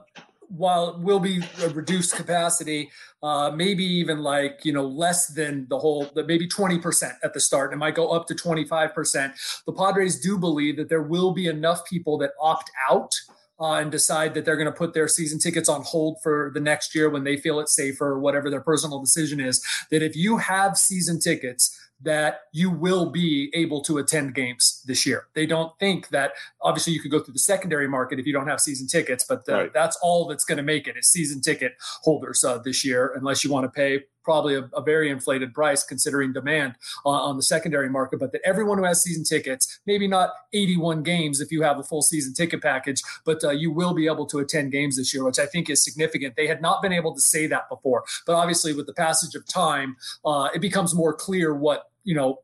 while 0.56 0.90
it 0.90 0.98
will 0.98 1.18
be 1.18 1.42
a 1.62 1.68
reduced 1.70 2.14
capacity, 2.14 2.90
uh, 3.22 3.50
maybe 3.54 3.84
even 3.84 4.18
like 4.18 4.60
you 4.64 4.72
know 4.72 4.86
less 4.86 5.28
than 5.28 5.66
the 5.68 5.78
whole, 5.78 6.10
maybe 6.14 6.46
twenty 6.46 6.78
percent 6.78 7.14
at 7.24 7.32
the 7.34 7.40
start. 7.40 7.72
And 7.72 7.78
it 7.78 7.80
might 7.80 7.94
go 7.94 8.08
up 8.10 8.26
to 8.28 8.34
twenty 8.34 8.64
five 8.64 8.94
percent. 8.94 9.34
The 9.66 9.72
Padres 9.72 10.20
do 10.20 10.38
believe 10.38 10.76
that 10.76 10.88
there 10.88 11.02
will 11.02 11.32
be 11.32 11.46
enough 11.46 11.84
people 11.86 12.18
that 12.18 12.32
opt 12.40 12.70
out. 12.90 13.14
Uh, 13.60 13.78
and 13.78 13.92
decide 13.92 14.34
that 14.34 14.44
they're 14.44 14.56
going 14.56 14.66
to 14.66 14.72
put 14.72 14.92
their 14.92 15.06
season 15.06 15.38
tickets 15.38 15.68
on 15.68 15.82
hold 15.82 16.20
for 16.20 16.50
the 16.52 16.58
next 16.58 16.96
year 16.96 17.08
when 17.08 17.22
they 17.22 17.36
feel 17.36 17.60
it's 17.60 17.76
safer 17.76 18.08
or 18.08 18.18
whatever 18.18 18.50
their 18.50 18.62
personal 18.62 18.98
decision 18.98 19.38
is. 19.38 19.62
That 19.92 20.02
if 20.02 20.16
you 20.16 20.38
have 20.38 20.76
season 20.76 21.20
tickets, 21.20 21.78
that 22.02 22.42
you 22.52 22.70
will 22.70 23.10
be 23.10 23.50
able 23.54 23.80
to 23.82 23.98
attend 23.98 24.34
games 24.34 24.82
this 24.86 25.06
year. 25.06 25.26
They 25.34 25.46
don't 25.46 25.76
think 25.78 26.08
that 26.08 26.32
obviously 26.60 26.92
you 26.92 27.00
could 27.00 27.10
go 27.10 27.20
through 27.20 27.34
the 27.34 27.38
secondary 27.38 27.88
market 27.88 28.18
if 28.18 28.26
you 28.26 28.32
don't 28.32 28.48
have 28.48 28.60
season 28.60 28.86
tickets, 28.86 29.24
but 29.28 29.42
uh, 29.48 29.54
right. 29.54 29.72
that's 29.72 29.96
all 30.02 30.26
that's 30.26 30.44
going 30.44 30.58
to 30.58 30.62
make 30.62 30.86
it 30.86 30.96
is 30.96 31.08
season 31.08 31.40
ticket 31.40 31.74
holders 32.02 32.44
uh, 32.44 32.58
this 32.58 32.84
year, 32.84 33.12
unless 33.16 33.44
you 33.44 33.50
want 33.50 33.64
to 33.64 33.70
pay 33.70 34.00
probably 34.24 34.54
a, 34.54 34.68
a 34.74 34.82
very 34.82 35.10
inflated 35.10 35.52
price 35.52 35.82
considering 35.82 36.32
demand 36.32 36.74
uh, 37.04 37.08
on 37.08 37.36
the 37.36 37.42
secondary 37.42 37.88
market, 37.88 38.20
but 38.20 38.32
that 38.32 38.40
everyone 38.44 38.78
who 38.78 38.84
has 38.84 39.02
season 39.02 39.24
tickets, 39.24 39.80
maybe 39.86 40.06
not 40.06 40.30
81 40.52 41.02
games 41.02 41.40
if 41.40 41.50
you 41.50 41.62
have 41.62 41.78
a 41.78 41.82
full 41.82 42.02
season 42.02 42.32
ticket 42.32 42.62
package, 42.62 43.02
but 43.24 43.42
uh, 43.44 43.50
you 43.50 43.70
will 43.70 43.94
be 43.94 44.06
able 44.06 44.26
to 44.26 44.38
attend 44.38 44.72
games 44.72 44.96
this 44.96 45.12
year, 45.12 45.24
which 45.24 45.38
I 45.38 45.46
think 45.46 45.68
is 45.68 45.82
significant. 45.82 46.36
They 46.36 46.46
had 46.46 46.62
not 46.62 46.82
been 46.82 46.92
able 46.92 47.14
to 47.14 47.20
say 47.20 47.46
that 47.48 47.68
before, 47.68 48.04
but 48.26 48.34
obviously 48.34 48.72
with 48.74 48.86
the 48.86 48.94
passage 48.94 49.34
of 49.34 49.46
time, 49.46 49.96
uh, 50.24 50.48
it 50.54 50.60
becomes 50.60 50.94
more 50.94 51.12
clear 51.12 51.54
what 51.54 51.91
you 52.04 52.14
know 52.14 52.38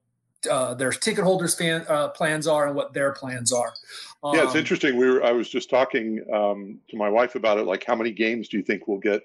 uh, 0.51 0.75
their 0.75 0.93
ticket 0.93 1.25
holders 1.25 1.55
fan, 1.55 1.85
uh, 1.89 2.09
plans 2.09 2.47
are 2.47 2.67
and 2.67 2.77
what 2.77 2.93
their 2.93 3.13
plans 3.13 3.53
are. 3.53 3.73
Um, 4.23 4.35
yeah, 4.35 4.45
it's 4.45 4.53
um, 4.53 4.59
interesting. 4.59 4.97
We 4.97 5.09
were 5.09 5.25
I 5.25 5.33
was 5.33 5.49
just 5.49 5.71
talking 5.71 6.25
um, 6.33 6.81
to 6.91 6.97
my 6.97 7.09
wife 7.09 7.35
about 7.35 7.59
it. 7.59 7.65
Like, 7.65 7.85
how 7.85 7.97
many 7.97 8.13
games 8.13 8.49
do 8.49 8.57
you 8.57 8.63
think 8.63 8.87
we'll 8.87 8.99
get 8.99 9.23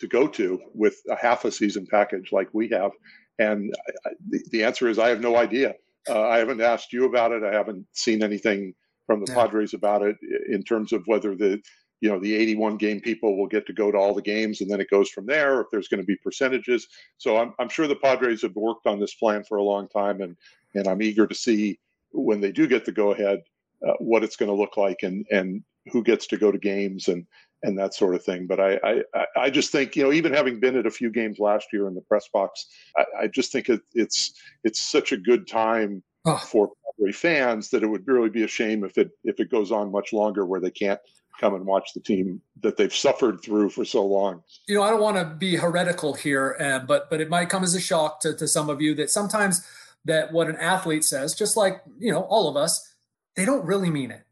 to 0.00 0.06
go 0.06 0.26
to 0.26 0.60
with 0.74 0.96
a 1.10 1.16
half 1.16 1.44
a 1.44 1.52
season 1.52 1.86
package 1.86 2.32
like 2.32 2.48
we 2.52 2.68
have? 2.68 2.92
And 3.38 3.74
I, 4.06 4.10
the, 4.28 4.44
the 4.50 4.64
answer 4.64 4.88
is 4.88 4.98
I 4.98 5.08
have 5.08 5.20
no 5.20 5.36
idea. 5.36 5.74
Uh, 6.08 6.28
I 6.28 6.38
haven't 6.38 6.60
asked 6.60 6.92
you 6.92 7.04
about 7.04 7.32
it. 7.32 7.42
I 7.42 7.52
haven't 7.52 7.86
seen 7.92 8.22
anything 8.22 8.74
from 9.06 9.24
the 9.24 9.32
yeah. 9.32 9.38
Padres 9.38 9.74
about 9.74 10.02
it 10.02 10.16
in 10.48 10.62
terms 10.62 10.92
of 10.92 11.02
whether 11.06 11.34
the 11.34 11.60
you 12.00 12.08
know 12.08 12.18
the 12.18 12.34
81 12.34 12.76
game 12.76 13.00
people 13.00 13.36
will 13.36 13.46
get 13.46 13.66
to 13.66 13.72
go 13.72 13.90
to 13.90 13.98
all 13.98 14.14
the 14.14 14.22
games 14.22 14.60
and 14.60 14.70
then 14.70 14.80
it 14.80 14.90
goes 14.90 15.10
from 15.10 15.26
there 15.26 15.60
if 15.60 15.66
there's 15.70 15.88
going 15.88 16.00
to 16.00 16.06
be 16.06 16.16
percentages 16.16 16.88
so 17.18 17.36
I'm, 17.36 17.54
I'm 17.58 17.68
sure 17.68 17.86
the 17.86 17.96
padres 17.96 18.42
have 18.42 18.56
worked 18.56 18.86
on 18.86 18.98
this 18.98 19.14
plan 19.14 19.44
for 19.44 19.58
a 19.58 19.62
long 19.62 19.88
time 19.88 20.20
and 20.20 20.36
and 20.74 20.86
i'm 20.86 21.02
eager 21.02 21.26
to 21.26 21.34
see 21.34 21.78
when 22.12 22.40
they 22.40 22.52
do 22.52 22.66
get 22.66 22.84
the 22.84 22.92
go 22.92 23.12
ahead 23.12 23.40
uh, 23.86 23.94
what 23.98 24.24
it's 24.24 24.36
going 24.36 24.50
to 24.50 24.56
look 24.56 24.76
like 24.76 24.98
and 25.02 25.26
and 25.30 25.62
who 25.92 26.02
gets 26.02 26.26
to 26.28 26.36
go 26.36 26.50
to 26.50 26.58
games 26.58 27.08
and 27.08 27.26
and 27.62 27.78
that 27.78 27.94
sort 27.94 28.14
of 28.14 28.24
thing 28.24 28.46
but 28.46 28.60
I, 28.60 28.78
I 29.14 29.26
i 29.36 29.50
just 29.50 29.70
think 29.70 29.96
you 29.96 30.02
know 30.02 30.12
even 30.12 30.32
having 30.32 30.60
been 30.60 30.76
at 30.76 30.86
a 30.86 30.90
few 30.90 31.10
games 31.10 31.38
last 31.38 31.66
year 31.72 31.86
in 31.86 31.94
the 31.94 32.00
press 32.02 32.28
box 32.32 32.66
i, 32.96 33.04
I 33.22 33.26
just 33.26 33.52
think 33.52 33.68
it, 33.68 33.80
it's 33.92 34.32
it's 34.64 34.80
such 34.80 35.12
a 35.12 35.16
good 35.16 35.46
time 35.46 36.02
oh. 36.24 36.36
for 36.36 36.70
fans 37.14 37.70
that 37.70 37.82
it 37.82 37.86
would 37.86 38.06
really 38.06 38.28
be 38.28 38.42
a 38.42 38.48
shame 38.48 38.84
if 38.84 38.98
it 38.98 39.10
if 39.24 39.40
it 39.40 39.50
goes 39.50 39.72
on 39.72 39.90
much 39.90 40.12
longer 40.12 40.44
where 40.44 40.60
they 40.60 40.70
can't 40.70 41.00
come 41.40 41.54
and 41.54 41.64
watch 41.64 41.94
the 41.94 42.00
team 42.00 42.40
that 42.62 42.76
they've 42.76 42.94
suffered 42.94 43.40
through 43.42 43.70
for 43.70 43.84
so 43.84 44.04
long. 44.04 44.42
You 44.68 44.76
know, 44.76 44.82
I 44.82 44.90
don't 44.90 45.00
want 45.00 45.16
to 45.16 45.24
be 45.24 45.56
heretical 45.56 46.14
here, 46.14 46.56
uh, 46.60 46.80
but 46.80 47.08
but 47.08 47.20
it 47.20 47.30
might 47.30 47.48
come 47.48 47.64
as 47.64 47.74
a 47.74 47.80
shock 47.80 48.20
to, 48.20 48.34
to 48.36 48.46
some 48.46 48.68
of 48.68 48.80
you 48.80 48.94
that 48.96 49.10
sometimes 49.10 49.66
that 50.04 50.32
what 50.32 50.48
an 50.48 50.56
athlete 50.56 51.04
says, 51.04 51.34
just 51.34 51.56
like 51.56 51.82
you 51.98 52.12
know 52.12 52.22
all 52.22 52.48
of 52.48 52.56
us, 52.56 52.94
they 53.36 53.44
don't 53.44 53.64
really 53.64 53.90
mean 53.90 54.10
it. 54.10 54.24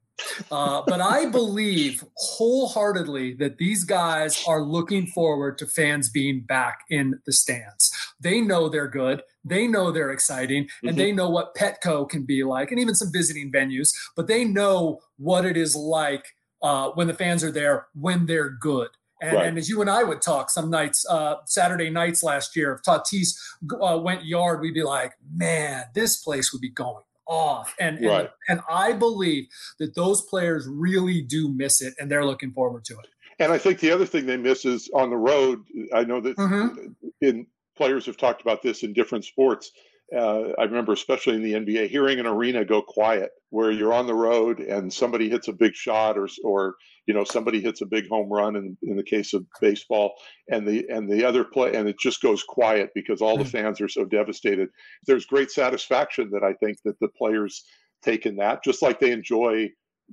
Uh, 0.50 0.82
but 0.86 1.00
I 1.00 1.26
believe 1.26 2.04
wholeheartedly 2.16 3.34
that 3.34 3.58
these 3.58 3.84
guys 3.84 4.42
are 4.46 4.62
looking 4.62 5.06
forward 5.06 5.58
to 5.58 5.66
fans 5.66 6.10
being 6.10 6.40
back 6.40 6.80
in 6.90 7.20
the 7.24 7.32
stands. 7.32 7.92
They 8.20 8.40
know 8.40 8.68
they're 8.68 8.88
good. 8.88 9.22
They 9.44 9.66
know 9.66 9.90
they're 9.92 10.10
exciting 10.10 10.68
and 10.82 10.90
mm-hmm. 10.90 10.98
they 10.98 11.12
know 11.12 11.30
what 11.30 11.54
Petco 11.54 12.08
can 12.08 12.24
be 12.24 12.42
like 12.42 12.70
and 12.70 12.80
even 12.80 12.94
some 12.94 13.12
visiting 13.12 13.52
venues, 13.52 13.90
but 14.16 14.26
they 14.26 14.44
know 14.44 15.00
what 15.18 15.44
it 15.44 15.56
is 15.56 15.76
like 15.76 16.34
uh, 16.62 16.90
when 16.90 17.06
the 17.06 17.14
fans 17.14 17.44
are 17.44 17.52
there 17.52 17.86
when 17.94 18.26
they're 18.26 18.50
good. 18.50 18.88
And, 19.20 19.36
right. 19.36 19.46
and, 19.46 19.58
as 19.58 19.68
you 19.68 19.80
and 19.80 19.90
I 19.90 20.04
would 20.04 20.22
talk 20.22 20.48
some 20.48 20.70
nights, 20.70 21.04
uh, 21.10 21.36
Saturday 21.44 21.90
nights 21.90 22.22
last 22.22 22.54
year, 22.54 22.74
if 22.74 22.82
Tatis 22.82 23.36
uh, 23.80 23.98
went 23.98 24.24
yard, 24.24 24.60
we'd 24.60 24.74
be 24.74 24.84
like, 24.84 25.12
man, 25.34 25.84
this 25.94 26.22
place 26.22 26.52
would 26.52 26.60
be 26.60 26.70
going 26.70 27.02
off. 27.26 27.74
And, 27.80 28.04
right. 28.04 28.20
and, 28.20 28.28
and 28.48 28.60
I 28.70 28.92
believe 28.92 29.48
that 29.80 29.96
those 29.96 30.22
players 30.22 30.68
really 30.68 31.20
do 31.20 31.48
miss 31.48 31.82
it 31.82 31.94
and 31.98 32.08
they're 32.08 32.24
looking 32.24 32.52
forward 32.52 32.84
to 32.86 32.94
it. 32.94 33.08
And 33.40 33.52
I 33.52 33.58
think 33.58 33.80
the 33.80 33.90
other 33.90 34.06
thing 34.06 34.26
they 34.26 34.36
miss 34.36 34.64
is 34.64 34.88
on 34.94 35.10
the 35.10 35.16
road. 35.16 35.64
I 35.92 36.04
know 36.04 36.20
that 36.20 36.36
mm-hmm. 36.36 36.86
in 37.20 37.46
players 37.76 38.06
have 38.06 38.16
talked 38.16 38.40
about 38.40 38.62
this 38.62 38.82
in 38.82 38.92
different 38.92 39.24
sports 39.24 39.70
uh, 40.16 40.52
I 40.58 40.64
remember, 40.64 40.92
especially 40.92 41.34
in 41.34 41.42
the 41.42 41.52
NBA, 41.52 41.88
hearing 41.88 42.18
an 42.18 42.26
arena 42.26 42.64
go 42.64 42.80
quiet 42.80 43.30
where 43.50 43.70
you're 43.70 43.92
on 43.92 44.06
the 44.06 44.14
road 44.14 44.60
and 44.60 44.92
somebody 44.92 45.28
hits 45.28 45.48
a 45.48 45.52
big 45.52 45.74
shot, 45.74 46.16
or 46.16 46.28
or 46.42 46.76
you 47.06 47.12
know 47.12 47.24
somebody 47.24 47.60
hits 47.60 47.82
a 47.82 47.86
big 47.86 48.08
home 48.08 48.30
run. 48.30 48.56
In 48.56 48.76
in 48.82 48.96
the 48.96 49.02
case 49.02 49.34
of 49.34 49.44
baseball, 49.60 50.14
and 50.50 50.66
the 50.66 50.86
and 50.88 51.10
the 51.10 51.24
other 51.24 51.44
play, 51.44 51.74
and 51.74 51.88
it 51.88 51.98
just 51.98 52.22
goes 52.22 52.42
quiet 52.42 52.90
because 52.94 53.20
all 53.20 53.36
the 53.36 53.44
hmm. 53.44 53.50
fans 53.50 53.80
are 53.80 53.88
so 53.88 54.04
devastated. 54.04 54.70
There's 55.06 55.26
great 55.26 55.50
satisfaction 55.50 56.30
that 56.30 56.42
I 56.42 56.54
think 56.54 56.78
that 56.84 56.98
the 57.00 57.08
players 57.08 57.64
take 58.02 58.24
in 58.24 58.36
that, 58.36 58.64
just 58.64 58.80
like 58.80 59.00
they 59.00 59.12
enjoy 59.12 59.70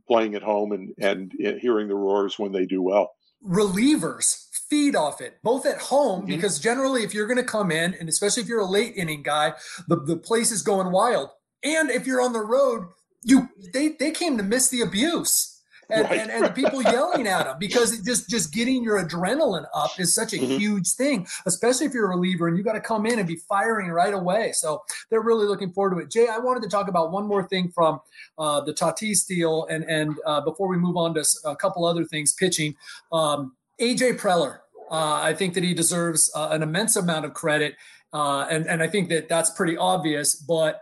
playing 0.07 0.35
at 0.35 0.43
home 0.43 0.73
and 0.73 0.93
and 0.99 1.31
hearing 1.61 1.87
the 1.87 1.95
roars 1.95 2.37
when 2.37 2.51
they 2.51 2.65
do 2.65 2.81
well. 2.81 3.11
Relievers 3.45 4.44
feed 4.69 4.95
off 4.95 5.21
it, 5.21 5.37
both 5.43 5.65
at 5.65 5.79
home, 5.79 6.21
mm-hmm. 6.21 6.29
because 6.29 6.59
generally, 6.59 7.03
if 7.03 7.13
you're 7.13 7.27
going 7.27 7.37
to 7.37 7.43
come 7.43 7.71
in, 7.71 7.93
and 7.95 8.09
especially 8.09 8.43
if 8.43 8.49
you're 8.49 8.59
a 8.59 8.65
late 8.65 8.93
inning 8.95 9.23
guy, 9.23 9.53
the, 9.87 9.97
the 9.97 10.17
place 10.17 10.51
is 10.51 10.61
going 10.61 10.91
wild. 10.91 11.29
And 11.63 11.89
if 11.89 12.05
you're 12.05 12.21
on 12.21 12.33
the 12.33 12.41
road, 12.41 12.87
you 13.23 13.49
they 13.73 13.89
they 13.99 14.11
came 14.11 14.37
to 14.37 14.43
miss 14.43 14.69
the 14.69 14.81
abuse. 14.81 15.51
And, 15.87 16.03
right. 16.05 16.19
and, 16.19 16.31
and, 16.31 16.45
the 16.45 16.49
people 16.49 16.81
yelling 16.81 17.27
at 17.27 17.45
them 17.45 17.57
because 17.59 17.99
just 18.05 18.27
just 18.27 18.51
getting 18.51 18.83
your 18.83 19.03
adrenaline 19.03 19.67
up 19.75 19.91
is 19.99 20.15
such 20.15 20.33
a 20.33 20.37
mm-hmm. 20.37 20.57
huge 20.57 20.91
thing, 20.93 21.27
especially 21.45 21.85
if 21.85 21.93
you're 21.93 22.05
a 22.05 22.15
reliever 22.15 22.47
and 22.47 22.57
you 22.57 22.63
got 22.63 22.73
to 22.73 22.81
come 22.81 23.05
in 23.05 23.19
and 23.19 23.27
be 23.27 23.35
firing 23.35 23.91
right 23.91 24.13
away. 24.13 24.51
So 24.53 24.81
they're 25.11 25.21
really 25.21 25.45
looking 25.45 25.71
forward 25.71 25.95
to 25.95 26.01
it. 26.01 26.09
Jay, 26.09 26.27
I 26.27 26.39
wanted 26.39 26.63
to 26.63 26.69
talk 26.69 26.87
about 26.87 27.11
one 27.11 27.27
more 27.27 27.47
thing 27.47 27.69
from 27.69 27.99
uh, 28.39 28.61
the 28.61 28.73
Tatis 28.73 29.27
deal, 29.27 29.67
and 29.69 29.83
and 29.83 30.15
uh, 30.25 30.41
before 30.41 30.67
we 30.67 30.77
move 30.77 30.97
on 30.97 31.13
to 31.13 31.25
a 31.45 31.55
couple 31.55 31.85
other 31.85 32.03
things, 32.03 32.33
pitching. 32.33 32.75
Um, 33.11 33.55
AJ 33.79 34.19
Preller, 34.19 34.59
uh, 34.91 35.19
I 35.21 35.33
think 35.33 35.53
that 35.55 35.63
he 35.63 35.73
deserves 35.73 36.31
uh, 36.35 36.49
an 36.51 36.63
immense 36.63 36.95
amount 36.95 37.25
of 37.25 37.33
credit, 37.33 37.75
uh, 38.13 38.47
and 38.49 38.67
and 38.67 38.81
I 38.81 38.87
think 38.87 39.09
that 39.09 39.27
that's 39.29 39.49
pretty 39.49 39.77
obvious. 39.77 40.35
But 40.35 40.81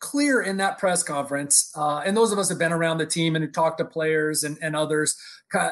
clear 0.00 0.42
in 0.42 0.58
that 0.58 0.78
press 0.78 1.02
conference, 1.02 1.72
uh, 1.76 2.02
and 2.04 2.16
those 2.16 2.32
of 2.32 2.38
us 2.38 2.48
have 2.48 2.58
been 2.58 2.72
around 2.72 2.98
the 2.98 3.06
team 3.06 3.36
and 3.36 3.44
who 3.44 3.50
talked 3.50 3.78
to 3.78 3.84
players 3.84 4.44
and, 4.44 4.58
and 4.60 4.76
others 4.76 5.16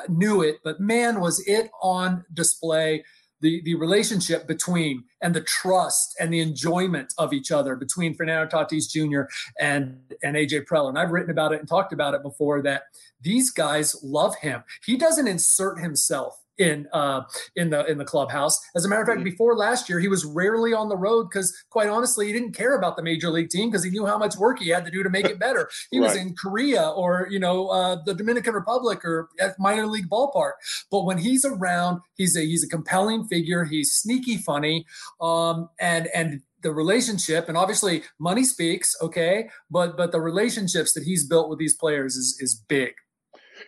knew 0.09 0.41
it. 0.41 0.59
But 0.65 0.81
man, 0.81 1.21
was 1.21 1.47
it 1.47 1.71
on 1.83 2.25
display 2.33 3.05
the 3.43 3.61
the 3.65 3.75
relationship 3.75 4.47
between 4.47 5.05
and 5.21 5.35
the 5.35 5.43
trust 5.43 6.17
and 6.19 6.33
the 6.33 6.41
enjoyment 6.41 7.13
of 7.19 7.35
each 7.35 7.51
other 7.51 7.77
between 7.77 8.15
Fernando 8.15 8.47
Tatis 8.47 8.89
Jr. 8.89 9.31
and 9.61 9.99
and 10.23 10.37
AJ 10.37 10.65
Preller. 10.65 10.89
And 10.89 10.99
I've 10.99 11.11
written 11.11 11.31
about 11.31 11.53
it 11.53 11.59
and 11.59 11.69
talked 11.69 11.93
about 11.93 12.15
it 12.15 12.23
before 12.23 12.63
that 12.63 12.85
these 13.21 13.51
guys 13.51 13.97
love 14.03 14.37
him. 14.37 14.63
He 14.87 14.97
doesn't 14.97 15.29
insert 15.29 15.81
himself 15.81 16.42
in 16.59 16.87
uh, 16.93 17.23
in 17.57 17.71
the 17.71 17.85
in 17.87 17.99
the 17.99 18.05
clubhouse. 18.05 18.61
As 18.77 18.85
a 18.85 18.89
matter 18.89 19.03
of 19.03 19.07
fact, 19.07 19.19
mm-hmm. 19.19 19.25
before 19.25 19.57
last 19.57 19.89
year, 19.89 20.01
he 20.01 20.09
was 20.09 20.25
rarely 20.25 20.73
on 20.73 20.89
the 20.89 20.97
road 20.97 21.29
because, 21.31 21.55
quite 21.71 21.89
honestly, 21.89 22.27
he 22.27 22.33
didn't 22.33 22.53
care 22.53 22.77
about 22.77 22.97
the 22.97 23.03
major 23.03 23.31
league 23.31 23.51
team 23.51 23.71
because 23.71 23.85
he 23.85 23.91
knew 23.91 24.07
how 24.07 24.19
much 24.19 24.37
work 24.37 24.59
he 24.59 24.69
had 24.69 24.85
to 24.85 24.91
do 24.91 25.03
to 25.03 25.11
make 25.11 25.27
it 25.27 25.39
better. 25.39 25.69
He 25.91 25.99
right. 25.99 26.07
was 26.07 26.17
in 26.17 26.35
Korea 26.35 26.89
or 26.89 27.29
you 27.31 27.39
know 27.39 27.69
uh, 27.69 27.97
the 28.05 28.15
Dominican 28.15 28.55
Republic 28.55 29.05
or 29.05 29.29
at 29.41 29.59
minor 29.59 29.87
league 29.87 30.09
ballpark. 30.09 30.53
But 30.91 31.05
when 31.05 31.19
he's 31.19 31.45
around, 31.45 32.01
he's 32.15 32.37
a 32.37 32.41
he's 32.41 32.65
a 32.65 32.69
compelling 32.69 33.27
figure. 33.27 33.65
He's 33.65 33.93
sneaky 33.93 34.39
funny, 34.39 34.87
um, 35.21 35.69
and 35.81 36.09
and 36.15 36.41
the 36.63 36.73
relationship 36.73 37.49
and 37.49 37.59
obviously 37.59 38.05
money 38.21 38.45
speaks 38.45 38.95
okay 39.03 39.49
but 39.69 39.97
but 39.97 40.13
the 40.13 40.21
relationships 40.21 40.93
that 40.93 41.03
he's 41.03 41.27
built 41.27 41.49
with 41.49 41.59
these 41.59 41.75
players 41.75 42.15
is 42.15 42.39
is 42.41 42.55
big 42.69 42.95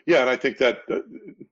yeah, 0.06 0.20
and 0.20 0.30
I 0.30 0.36
think 0.36 0.58
that 0.58 0.80
uh, 0.90 1.00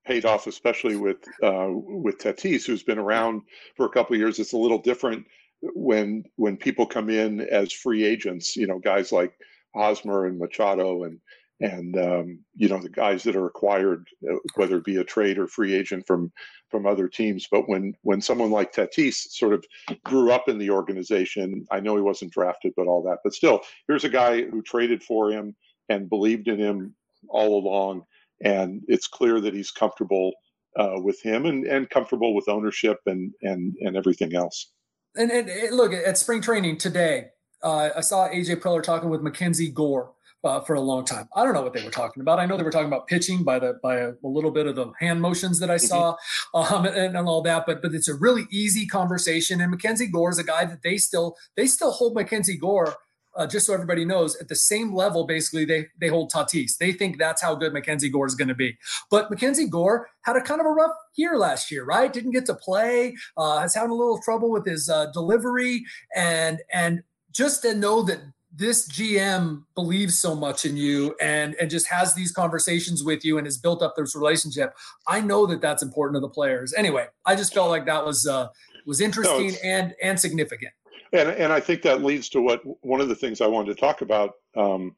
paid 0.04 0.25
off, 0.25 0.46
especially 0.46 0.96
with 0.96 1.18
uh, 1.42 1.68
with 1.70 2.18
Tatis, 2.18 2.66
who's 2.66 2.82
been 2.82 2.99
around 2.99 3.42
for 3.76 3.87
a 3.87 3.90
couple 3.90 4.14
of 4.14 4.20
years. 4.20 4.38
It's 4.38 4.52
a 4.52 4.58
little 4.58 4.78
different 4.78 5.26
when 5.75 6.25
when 6.37 6.56
people 6.56 6.87
come 6.87 7.11
in 7.11 7.40
as 7.40 7.72
free 7.72 8.04
agents. 8.04 8.56
You 8.56 8.66
know, 8.66 8.78
guys 8.78 9.12
like 9.12 9.32
Hosmer 9.75 10.26
and 10.26 10.38
Machado 10.38 11.04
and 11.04 11.18
and 11.61 11.96
um, 11.96 12.38
you 12.56 12.68
know 12.68 12.80
the 12.80 12.88
guys 12.88 13.22
that 13.22 13.37
are 13.37 13.46
acquired, 13.46 14.06
uh, 14.30 14.37
whether 14.56 14.76
it 14.78 14.84
be 14.84 14.96
a 14.96 15.04
trade 15.04 15.38
or 15.38 15.46
free 15.46 15.75
agent 15.75 16.06
from 16.06 16.32
from 16.70 16.87
other 16.87 17.08
teams. 17.08 17.46
But 17.50 17.68
when 17.68 17.94
when 18.02 18.20
someone 18.20 18.50
like 18.50 18.75
Tatis 18.75 19.14
sort 19.30 19.54
of 19.54 19.64
grew 20.04 20.32
up 20.32 20.49
in 20.49 20.58
the 20.58 20.70
organization, 20.70 21.64
I 21.70 21.80
know 21.80 21.96
he 21.96 22.02
wasn't 22.02 22.32
drafted, 22.32 22.72
but 22.76 22.88
all 22.88 23.02
that. 23.04 23.18
But 23.22 23.34
still, 23.34 23.61
here's 23.87 24.04
a 24.04 24.08
guy 24.08 24.42
who 24.42 24.61
traded 24.62 25.02
for 25.02 25.30
him 25.30 25.54
and 25.88 26.11
believed 26.11 26.49
in 26.49 26.58
him 26.58 26.94
all 27.28 27.58
along 27.58 28.04
and 28.42 28.82
it's 28.88 29.06
clear 29.06 29.40
that 29.40 29.54
he's 29.54 29.70
comfortable 29.70 30.32
uh, 30.78 30.94
with 30.96 31.20
him 31.22 31.46
and, 31.46 31.66
and 31.66 31.88
comfortable 31.90 32.34
with 32.34 32.49
ownership 32.49 32.99
and 33.06 33.32
and 33.42 33.75
and 33.80 33.96
everything 33.96 34.34
else. 34.34 34.72
And, 35.14 35.30
and, 35.30 35.49
and 35.49 35.76
look 35.76 35.92
at 35.92 36.16
spring 36.16 36.40
training 36.40 36.78
today. 36.78 37.26
Uh, 37.62 37.90
I 37.96 38.00
saw 38.00 38.28
AJ 38.28 38.56
Preller 38.56 38.82
talking 38.82 39.11
with 39.11 39.20
Mackenzie 39.20 39.70
Gore 39.70 40.12
uh, 40.44 40.61
for 40.61 40.75
a 40.75 40.80
long 40.80 41.04
time. 41.04 41.28
I 41.37 41.44
don't 41.44 41.54
know 41.54 41.62
what 41.62 41.72
they 41.72 41.84
were 41.84 41.90
talking 41.90 42.20
about. 42.20 42.38
I 42.38 42.46
know 42.46 42.56
they 42.56 42.62
were 42.62 42.70
talking 42.70 42.88
about 42.88 43.06
pitching 43.06 43.44
by 43.44 43.58
the 43.58 43.78
by 43.82 43.96
a, 43.96 44.11
a 44.11 44.28
little 44.28 44.50
bit 44.50 44.66
of 44.66 44.75
the 44.75 44.90
hand 44.99 45.20
motions 45.20 45.58
that 45.61 45.70
I 45.70 45.76
mm-hmm. 45.76 45.87
saw 45.87 46.16
um, 46.54 46.87
and, 46.87 47.16
and, 47.16 47.28
all 47.28 47.42
that. 47.42 47.64
But 47.66 47.82
but 47.82 47.94
it's 47.94 48.08
a 48.08 48.14
really 48.14 48.46
easy 48.50 48.87
conversation. 48.87 49.61
And 49.61 49.70
Mackenzie 49.70 50.08
Gore 50.08 50.30
is 50.30 50.38
a 50.38 50.44
guy 50.44 50.64
that 50.64 50.82
they 50.82 50.96
still 50.96 51.37
they 51.56 51.66
still 51.66 51.92
hold 51.92 52.14
Mackenzie 52.14 52.56
Gore 52.56 52.96
uh, 53.37 53.47
just 53.47 53.67
so 53.67 53.75
everybody 53.75 54.05
knows, 54.05 54.37
at 54.37 54.49
the 54.49 54.55
same 54.55 54.95
level, 54.95 55.25
basically, 55.25 55.65
they 55.65 55.89
they 56.01 56.09
hold 56.09 56.31
Tatis. 56.31 56.77
They 56.77 56.93
think 56.93 57.19
that's 57.19 57.43
how 57.43 57.55
good 57.55 57.73
Mackenzie 57.73 58.11
Gore 58.11 58.27
is 58.27 58.35
going 58.35 58.49
to 58.49 58.55
be. 58.55 58.77
But 59.11 59.31
Mackenzie 59.31 59.69
Gore 59.69 60.09
had 60.23 60.37
a 60.37 60.41
kind 60.41 60.61
of 60.61 60.67
a 60.67 60.71
rough 60.71 60.93
year 61.15 61.39
last 61.39 61.71
year, 61.71 61.85
right? 61.85 62.12
Didn't 62.12 62.33
get 62.33 62.47
to 62.47 62.55
play. 62.55 63.17
Uh, 63.37 63.61
has 63.61 63.75
had 63.75 63.91
a 63.91 63.95
little 63.95 64.21
trouble 64.23 64.51
with 64.51 64.67
his 64.67 64.89
uh, 64.89 65.07
delivery, 65.12 65.85
and 66.15 66.61
and 66.73 67.03
just 67.33 67.62
to 67.62 67.75
know 67.75 68.03
that 68.03 68.21
this 68.55 68.87
GM 68.89 69.65
believes 69.75 70.19
so 70.19 70.35
much 70.35 70.67
in 70.67 70.77
you 70.77 71.15
and 71.21 71.55
and 71.55 71.71
just 71.71 71.87
has 71.87 72.15
these 72.15 72.33
conversations 72.33 73.03
with 73.03 73.25
you 73.25 73.39
and 73.39 73.47
has 73.47 73.57
built 73.57 73.83
up 73.83 73.95
this 73.97 74.15
relationship. 74.15 74.75
I 75.09 75.21
know 75.21 75.47
that 75.47 75.62
that's 75.62 75.83
important 75.83 76.17
to 76.17 76.21
the 76.21 76.29
players. 76.29 76.75
Anyway, 76.75 77.07
I 77.25 77.35
just 77.35 77.55
felt 77.55 77.71
like 77.71 77.87
that 77.87 78.05
was 78.05 78.27
uh, 78.27 78.49
was 78.87 79.01
interesting 79.01 79.53
no, 79.53 79.59
and 79.65 79.95
and 80.03 80.21
significant. 80.21 80.73
And 81.12 81.28
and 81.28 81.52
I 81.52 81.61
think 81.61 81.83
that 81.83 82.02
leads 82.02 82.28
to 82.31 82.40
what 82.40 82.62
one 82.85 83.00
of 83.00 83.09
the 83.09 83.14
things 83.14 83.40
I 83.40 83.47
wanted 83.47 83.75
to 83.75 83.81
talk 83.81 84.00
about 84.00 84.33
um, 84.57 84.97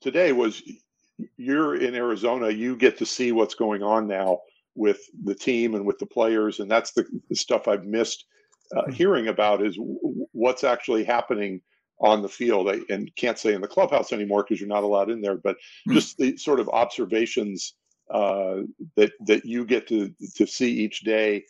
today 0.00 0.32
was 0.32 0.62
you're 1.36 1.76
in 1.76 1.94
Arizona. 1.94 2.50
You 2.50 2.76
get 2.76 2.98
to 2.98 3.06
see 3.06 3.32
what's 3.32 3.54
going 3.54 3.82
on 3.82 4.06
now 4.06 4.40
with 4.74 5.00
the 5.24 5.34
team 5.34 5.74
and 5.74 5.84
with 5.84 5.98
the 5.98 6.06
players, 6.06 6.60
and 6.60 6.70
that's 6.70 6.92
the, 6.92 7.04
the 7.28 7.36
stuff 7.36 7.68
I've 7.68 7.84
missed 7.84 8.24
uh, 8.74 8.84
hmm. 8.84 8.92
hearing 8.92 9.28
about 9.28 9.64
is 9.64 9.76
w- 9.76 10.26
what's 10.32 10.64
actually 10.64 11.04
happening 11.04 11.60
on 12.00 12.22
the 12.22 12.28
field. 12.28 12.68
I, 12.68 12.80
and 12.90 13.14
can't 13.16 13.38
say 13.38 13.54
in 13.54 13.60
the 13.60 13.68
clubhouse 13.68 14.12
anymore 14.12 14.42
because 14.42 14.60
you're 14.60 14.68
not 14.68 14.82
allowed 14.82 15.10
in 15.10 15.20
there, 15.20 15.36
but 15.36 15.56
mm-hmm. 15.56 15.94
just 15.94 16.16
the 16.18 16.36
sort 16.36 16.60
of 16.60 16.68
observations 16.70 17.74
uh, 18.12 18.62
that 18.96 19.12
that 19.26 19.44
you 19.44 19.64
get 19.64 19.86
to 19.88 20.12
to 20.36 20.46
see 20.46 20.72
each 20.72 21.00
day. 21.00 21.44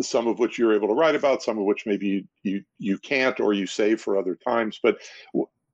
Some 0.00 0.26
of 0.26 0.38
which 0.38 0.58
you're 0.58 0.74
able 0.74 0.88
to 0.88 0.94
write 0.94 1.16
about, 1.16 1.42
some 1.42 1.58
of 1.58 1.64
which 1.64 1.86
maybe 1.86 2.06
you 2.06 2.24
you, 2.42 2.64
you 2.78 2.98
can't 2.98 3.40
or 3.40 3.52
you 3.52 3.66
save 3.66 4.00
for 4.00 4.16
other 4.16 4.36
times. 4.36 4.78
But 4.82 4.98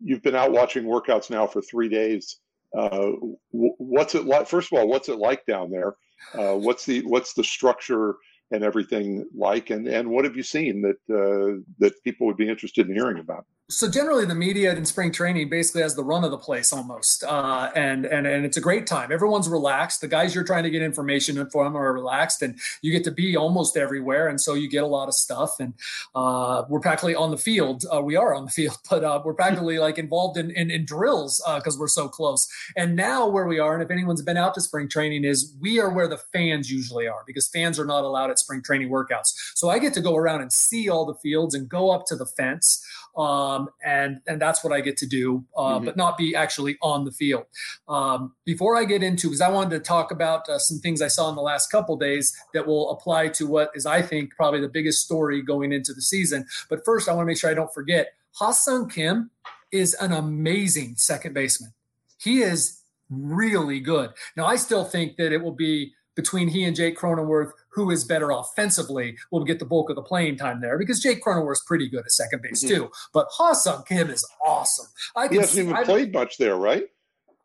you've 0.01 0.23
been 0.23 0.37
out 0.37 0.53
watching 0.53 0.85
workouts 0.85 1.31
now 1.31 1.47
for 1.47 1.61
three 1.61 1.89
days. 1.89 2.39
Uh, 2.77 3.11
what's 3.51 4.15
it 4.15 4.25
like? 4.25 4.47
First 4.47 4.73
of 4.73 4.79
all, 4.79 4.89
what's 4.89 5.09
it 5.09 5.19
like 5.19 5.45
down 5.45 5.71
there? 5.71 5.97
Uh, 6.35 6.55
what's 6.57 6.85
the 6.87 7.03
what's 7.03 7.35
the 7.35 7.45
structure 7.45 8.17
and 8.51 8.65
everything 8.65 9.29
like, 9.35 9.71
and 9.71 9.87
and 9.87 10.11
what 10.11 10.25
have 10.25 10.37
you 10.37 10.43
seen 10.43 10.83
that 10.83 11.01
uh, 11.09 11.61
that 11.79 12.03
people 12.05 12.27
would 12.27 12.37
be 12.37 12.49
interested 12.49 12.89
in 12.89 12.95
hearing 12.95 13.19
about? 13.19 13.47
So 13.71 13.89
generally, 13.89 14.25
the 14.25 14.35
media 14.35 14.75
in 14.75 14.85
spring 14.85 15.13
training 15.13 15.49
basically 15.49 15.83
has 15.83 15.95
the 15.95 16.03
run 16.03 16.25
of 16.25 16.33
the 16.33 16.39
place 16.39 16.73
almost, 16.73 17.23
uh, 17.23 17.71
and 17.77 18.05
and 18.05 18.27
and 18.27 18.45
it's 18.45 18.57
a 18.57 18.61
great 18.61 18.85
time. 18.85 19.13
Everyone's 19.13 19.49
relaxed. 19.49 20.01
The 20.01 20.09
guys 20.09 20.35
you're 20.35 20.43
trying 20.43 20.65
to 20.65 20.71
get 20.71 20.83
information 20.83 21.49
from 21.51 21.77
are 21.77 21.93
relaxed, 21.93 22.43
and 22.43 22.59
you 22.83 22.91
get 22.91 23.05
to 23.05 23.13
be 23.13 23.37
almost 23.37 23.77
everywhere, 23.77 24.27
and 24.27 24.41
so 24.41 24.55
you 24.55 24.69
get 24.69 24.83
a 24.83 24.89
lot 24.89 25.07
of 25.07 25.15
stuff. 25.15 25.61
And 25.61 25.75
uh, 26.17 26.65
we're 26.69 26.81
practically 26.81 27.15
on 27.15 27.31
the 27.31 27.37
field. 27.37 27.85
Uh, 27.95 28.03
we 28.03 28.17
are 28.17 28.35
on 28.35 28.45
the 28.45 28.51
field, 28.51 28.77
but 28.91 29.05
uh, 29.05 29.23
we're 29.25 29.35
practically 29.35 29.79
like 29.79 29.99
involved 29.99 30.37
in 30.37 30.51
in, 30.51 30.69
in 30.73 30.85
drills 30.85 31.41
because 31.55 31.77
uh, 31.77 31.81
we're 31.81 31.87
so 31.87 32.09
close. 32.09 32.49
And 32.77 32.97
now 32.97 33.29
where 33.29 33.47
we 33.47 33.61
are, 33.61 33.75
and 33.75 33.85
if 33.85 33.91
anyone's 33.93 34.23
been 34.23 34.37
out 34.37 34.55
to 34.55 34.61
spring 34.61 34.89
training, 34.89 35.23
is 35.23 35.55
we 35.61 35.79
are 35.79 35.91
where 35.91 36.09
the 36.09 36.19
fans 36.33 36.73
usually 36.73 37.07
are 37.07 37.23
because 37.25 37.47
fans 37.47 37.79
are 37.79 37.87
not 37.87 38.03
allowed 38.03 38.31
at 38.31 38.40
spring 38.41 38.63
training 38.63 38.91
workouts. 38.91 39.33
So 39.55 39.69
I 39.69 39.79
get 39.79 39.95
to 39.95 40.01
go 40.01 40.17
around 40.17 40.41
and 40.43 40.53
see 40.53 40.89
all 40.89 41.07
the 41.07 41.15
fields 41.15 41.55
and 41.55 41.69
go 41.69 41.91
up 41.91 42.07
to 42.07 42.17
the 42.17 42.27
fence 42.27 42.85
um, 43.17 43.69
and 43.85 44.21
and 44.27 44.41
that's 44.41 44.63
what 44.63 44.73
I 44.73 44.81
get 44.81 44.97
to 44.99 45.07
do, 45.07 45.45
uh, 45.57 45.77
mm-hmm. 45.77 45.85
but 45.85 45.97
not 45.97 46.17
be 46.17 46.35
actually 46.35 46.79
on 46.81 47.05
the 47.05 47.13
field. 47.13 47.45
Um, 47.89 48.35
before 48.45 48.77
I 48.77 48.85
get 48.85 49.03
into, 49.03 49.29
because 49.29 49.41
I 49.41 49.49
wanted 49.49 49.71
to 49.71 49.81
talk 49.81 50.11
about 50.13 50.49
uh, 50.49 50.59
some 50.59 50.79
things 50.79 51.03
I 51.03 51.09
saw 51.09 51.29
in 51.29 51.37
the 51.37 51.43
last 51.43 51.71
couple 51.71 51.97
days 51.97 52.37
that 52.55 52.67
will 52.67 52.91
apply 52.91 53.29
to 53.29 53.47
what 53.47 53.71
is, 53.75 53.85
I 53.85 54.03
think, 54.03 54.35
probably 54.37 54.61
the 54.61 54.69
biggest 54.69 55.03
story 55.03 55.43
going 55.43 55.73
into 55.73 55.93
the 55.93 56.03
season. 56.03 56.47
But 56.69 56.85
first, 56.85 57.09
I 57.09 57.13
want 57.13 57.25
to 57.25 57.27
make 57.27 57.39
sure 57.39 57.51
I 57.51 57.55
don't 57.55 57.73
forget, 57.75 58.15
Ha-Seong 58.37 58.93
Kim 58.93 59.31
is 59.73 59.95
an 59.95 60.13
amazing 60.13 60.95
second 60.97 61.35
baseman. 61.35 61.73
He 62.19 62.43
is 62.43 62.81
really 63.09 63.81
good. 63.81 64.11
Now, 64.37 64.47
I 64.47 64.57
still 64.57 64.85
think 64.85 65.17
that 65.17 65.33
it 65.33 65.43
will 65.43 65.55
be 65.55 65.93
between 66.15 66.49
he 66.49 66.65
and 66.65 66.77
Jake 66.77 66.99
Cronenworth, 66.99 67.53
who 67.73 67.91
is 67.91 68.05
better 68.05 68.31
offensively, 68.31 69.17
will 69.31 69.45
get 69.45 69.59
the 69.59 69.65
bulk 69.65 69.91
of 69.91 69.97
the 69.97 70.03
playing 70.03 70.37
time 70.37 70.61
there 70.61 70.79
because 70.79 71.01
Jake 71.01 71.23
Cronenworth's 71.25 71.65
pretty 71.65 71.89
good 71.89 72.05
at 72.05 72.13
second 72.13 72.43
base 72.43 72.65
mm-hmm. 72.65 72.75
too. 72.75 72.91
But 73.13 73.27
Ha-Seong 73.31 73.87
Kim 73.87 74.11
is 74.11 74.27
awesome. 74.45 74.87
I 75.17 75.29
he 75.29 75.37
hasn't 75.37 75.51
see, 75.55 75.61
even 75.63 75.75
I, 75.75 75.85
played 75.85 76.13
much 76.13 76.39
there, 76.39 76.57
right? 76.57 76.85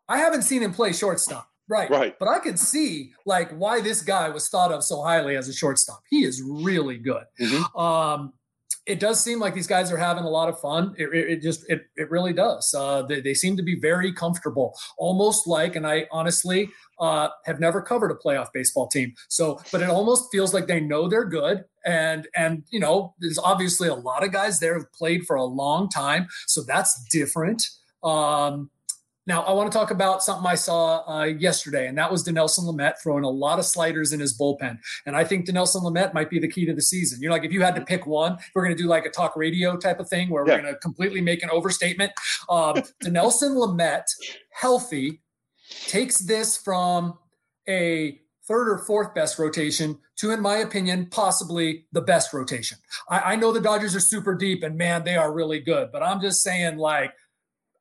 I 0.08 0.18
haven't 0.18 0.42
seen 0.42 0.62
him 0.62 0.72
play 0.72 0.92
shortstop. 0.92 1.48
Right. 1.68 1.90
Right. 1.90 2.16
But 2.18 2.28
I 2.28 2.38
can 2.38 2.56
see 2.56 3.12
like 3.24 3.50
why 3.50 3.80
this 3.80 4.00
guy 4.00 4.28
was 4.28 4.48
thought 4.48 4.70
of 4.70 4.84
so 4.84 5.02
highly 5.02 5.36
as 5.36 5.48
a 5.48 5.52
shortstop. 5.52 6.00
He 6.08 6.24
is 6.24 6.40
really 6.40 6.96
good. 6.96 7.24
Mm-hmm. 7.40 7.76
Um, 7.76 8.32
it 8.86 9.00
does 9.00 9.22
seem 9.22 9.40
like 9.40 9.54
these 9.54 9.66
guys 9.66 9.90
are 9.90 9.96
having 9.96 10.24
a 10.24 10.28
lot 10.28 10.48
of 10.48 10.60
fun. 10.60 10.94
It, 10.96 11.12
it, 11.12 11.30
it 11.30 11.42
just 11.42 11.68
it, 11.68 11.86
it 11.96 12.10
really 12.10 12.32
does. 12.32 12.72
Uh, 12.72 13.02
they, 13.02 13.20
they 13.20 13.34
seem 13.34 13.56
to 13.56 13.62
be 13.62 13.78
very 13.78 14.12
comfortable, 14.12 14.78
almost 14.96 15.46
like. 15.46 15.74
And 15.74 15.86
I 15.86 16.06
honestly 16.12 16.70
uh, 17.00 17.28
have 17.44 17.58
never 17.58 17.82
covered 17.82 18.10
a 18.10 18.14
playoff 18.14 18.52
baseball 18.54 18.86
team, 18.86 19.14
so 19.28 19.60
but 19.72 19.82
it 19.82 19.90
almost 19.90 20.30
feels 20.30 20.54
like 20.54 20.68
they 20.68 20.80
know 20.80 21.08
they're 21.08 21.24
good. 21.24 21.64
And 21.84 22.28
and 22.36 22.62
you 22.70 22.78
know, 22.78 23.14
there's 23.18 23.38
obviously 23.38 23.88
a 23.88 23.94
lot 23.94 24.24
of 24.24 24.32
guys 24.32 24.60
there 24.60 24.74
who've 24.74 24.92
played 24.92 25.26
for 25.26 25.36
a 25.36 25.44
long 25.44 25.88
time, 25.88 26.28
so 26.46 26.62
that's 26.62 27.04
different. 27.10 27.68
Um, 28.04 28.70
now, 29.26 29.42
I 29.42 29.52
want 29.52 29.70
to 29.70 29.76
talk 29.76 29.90
about 29.90 30.22
something 30.22 30.46
I 30.46 30.54
saw 30.54 31.02
uh, 31.08 31.24
yesterday, 31.24 31.88
and 31.88 31.98
that 31.98 32.10
was 32.10 32.24
Dinelson 32.24 32.60
Lamet 32.60 32.94
throwing 33.02 33.24
a 33.24 33.28
lot 33.28 33.58
of 33.58 33.64
sliders 33.64 34.12
in 34.12 34.20
his 34.20 34.38
bullpen. 34.38 34.78
And 35.04 35.16
I 35.16 35.24
think 35.24 35.46
Dinelson 35.46 35.82
Lamet 35.82 36.14
might 36.14 36.30
be 36.30 36.38
the 36.38 36.46
key 36.46 36.64
to 36.64 36.72
the 36.72 36.82
season. 36.82 37.20
You 37.20 37.28
know, 37.28 37.34
like 37.34 37.44
if 37.44 37.52
you 37.52 37.60
had 37.62 37.74
to 37.74 37.80
pick 37.80 38.06
one, 38.06 38.38
we're 38.54 38.64
going 38.64 38.76
to 38.76 38.80
do 38.80 38.88
like 38.88 39.04
a 39.04 39.10
talk 39.10 39.34
radio 39.36 39.76
type 39.76 39.98
of 39.98 40.08
thing 40.08 40.30
where 40.30 40.46
yeah. 40.46 40.54
we're 40.54 40.62
going 40.62 40.74
to 40.74 40.78
completely 40.78 41.20
make 41.20 41.42
an 41.42 41.50
overstatement. 41.50 42.12
Um, 42.48 42.76
Dinelson 43.02 43.56
Lamet, 43.56 44.04
healthy, 44.52 45.20
takes 45.88 46.18
this 46.18 46.56
from 46.56 47.18
a 47.68 48.20
third 48.46 48.70
or 48.70 48.78
fourth 48.78 49.12
best 49.12 49.40
rotation 49.40 49.98
to, 50.18 50.30
in 50.30 50.40
my 50.40 50.58
opinion, 50.58 51.08
possibly 51.10 51.86
the 51.90 52.00
best 52.00 52.32
rotation. 52.32 52.78
I, 53.10 53.32
I 53.32 53.36
know 53.36 53.52
the 53.52 53.60
Dodgers 53.60 53.96
are 53.96 54.00
super 54.00 54.36
deep 54.36 54.62
and 54.62 54.78
man, 54.78 55.02
they 55.02 55.16
are 55.16 55.32
really 55.32 55.58
good, 55.58 55.90
but 55.90 56.04
I'm 56.04 56.20
just 56.20 56.44
saying, 56.44 56.76
like, 56.76 57.12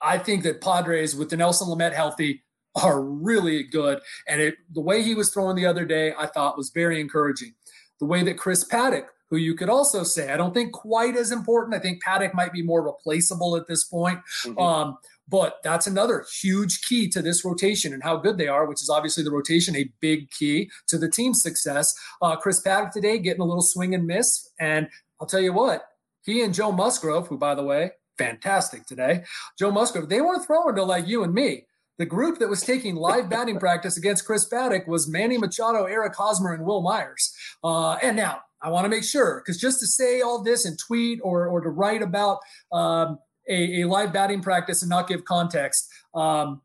I 0.05 0.19
think 0.19 0.43
that 0.43 0.61
Padres 0.61 1.15
with 1.15 1.31
Dinelson 1.31 1.67
Lamet 1.67 1.93
healthy 1.93 2.43
are 2.75 3.01
really 3.01 3.63
good. 3.63 3.99
And 4.27 4.41
it, 4.41 4.55
the 4.71 4.81
way 4.81 5.01
he 5.01 5.15
was 5.15 5.31
throwing 5.33 5.55
the 5.55 5.65
other 5.65 5.85
day, 5.85 6.13
I 6.17 6.27
thought 6.27 6.57
was 6.57 6.69
very 6.69 7.01
encouraging. 7.01 7.53
The 7.99 8.05
way 8.05 8.23
that 8.23 8.37
Chris 8.37 8.67
Paddack, 8.67 9.05
who 9.29 9.37
you 9.37 9.55
could 9.55 9.69
also 9.69 10.03
say, 10.03 10.31
I 10.31 10.37
don't 10.37 10.53
think 10.53 10.73
quite 10.73 11.15
as 11.15 11.31
important. 11.31 11.75
I 11.75 11.79
think 11.79 12.03
Paddack 12.03 12.33
might 12.33 12.53
be 12.53 12.61
more 12.61 12.85
replaceable 12.85 13.55
at 13.55 13.67
this 13.67 13.85
point. 13.85 14.19
Mm-hmm. 14.43 14.59
Um, 14.59 14.97
but 15.27 15.57
that's 15.63 15.87
another 15.87 16.25
huge 16.41 16.81
key 16.81 17.09
to 17.09 17.21
this 17.21 17.43
rotation 17.43 17.93
and 17.93 18.03
how 18.03 18.17
good 18.17 18.37
they 18.37 18.47
are, 18.47 18.67
which 18.67 18.83
is 18.83 18.89
obviously 18.89 19.23
the 19.23 19.31
rotation, 19.31 19.75
a 19.75 19.89
big 19.99 20.29
key 20.29 20.69
to 20.87 20.99
the 20.99 21.09
team's 21.09 21.41
success. 21.41 21.95
Uh, 22.21 22.35
Chris 22.35 22.61
Paddack 22.61 22.91
today 22.91 23.17
getting 23.17 23.41
a 23.41 23.45
little 23.45 23.63
swing 23.63 23.95
and 23.95 24.05
miss. 24.05 24.49
And 24.59 24.87
I'll 25.19 25.27
tell 25.27 25.39
you 25.39 25.53
what, 25.53 25.87
he 26.23 26.43
and 26.43 26.53
Joe 26.53 26.71
Musgrove, 26.71 27.27
who, 27.27 27.37
by 27.37 27.55
the 27.55 27.63
way, 27.63 27.91
fantastic 28.17 28.85
today. 28.85 29.23
Joe 29.57 29.71
Musgrove, 29.71 30.09
they 30.09 30.21
weren't 30.21 30.45
throwing 30.45 30.75
to 30.75 30.83
like 30.83 31.07
you 31.07 31.23
and 31.23 31.33
me. 31.33 31.65
The 31.97 32.05
group 32.05 32.39
that 32.39 32.49
was 32.49 32.61
taking 32.61 32.95
live 32.95 33.29
batting 33.29 33.57
practice 33.57 33.97
against 33.97 34.25
Chris 34.25 34.47
Paddack 34.49 34.85
was 34.87 35.07
Manny 35.07 35.37
Machado, 35.37 35.85
Eric 35.85 36.15
Hosmer, 36.15 36.53
and 36.53 36.65
Wil 36.65 36.81
Myers. 36.81 37.33
Uh, 37.63 37.93
and 37.93 38.17
now 38.17 38.41
I 38.61 38.69
want 38.69 38.83
to 38.85 38.89
make 38.89 39.03
sure, 39.03 39.41
because 39.41 39.61
just 39.61 39.79
to 39.79 39.87
say 39.87 40.21
all 40.21 40.43
this 40.43 40.65
and 40.65 40.77
tweet 40.77 41.19
or, 41.23 41.47
or 41.47 41.61
to 41.61 41.69
write 41.69 42.01
about 42.01 42.39
um, 42.71 43.19
a, 43.47 43.81
a, 43.81 43.87
live 43.87 44.11
batting 44.11 44.41
practice 44.41 44.81
and 44.81 44.89
not 44.89 45.07
give 45.07 45.23
context, 45.23 45.87
um, 46.13 46.61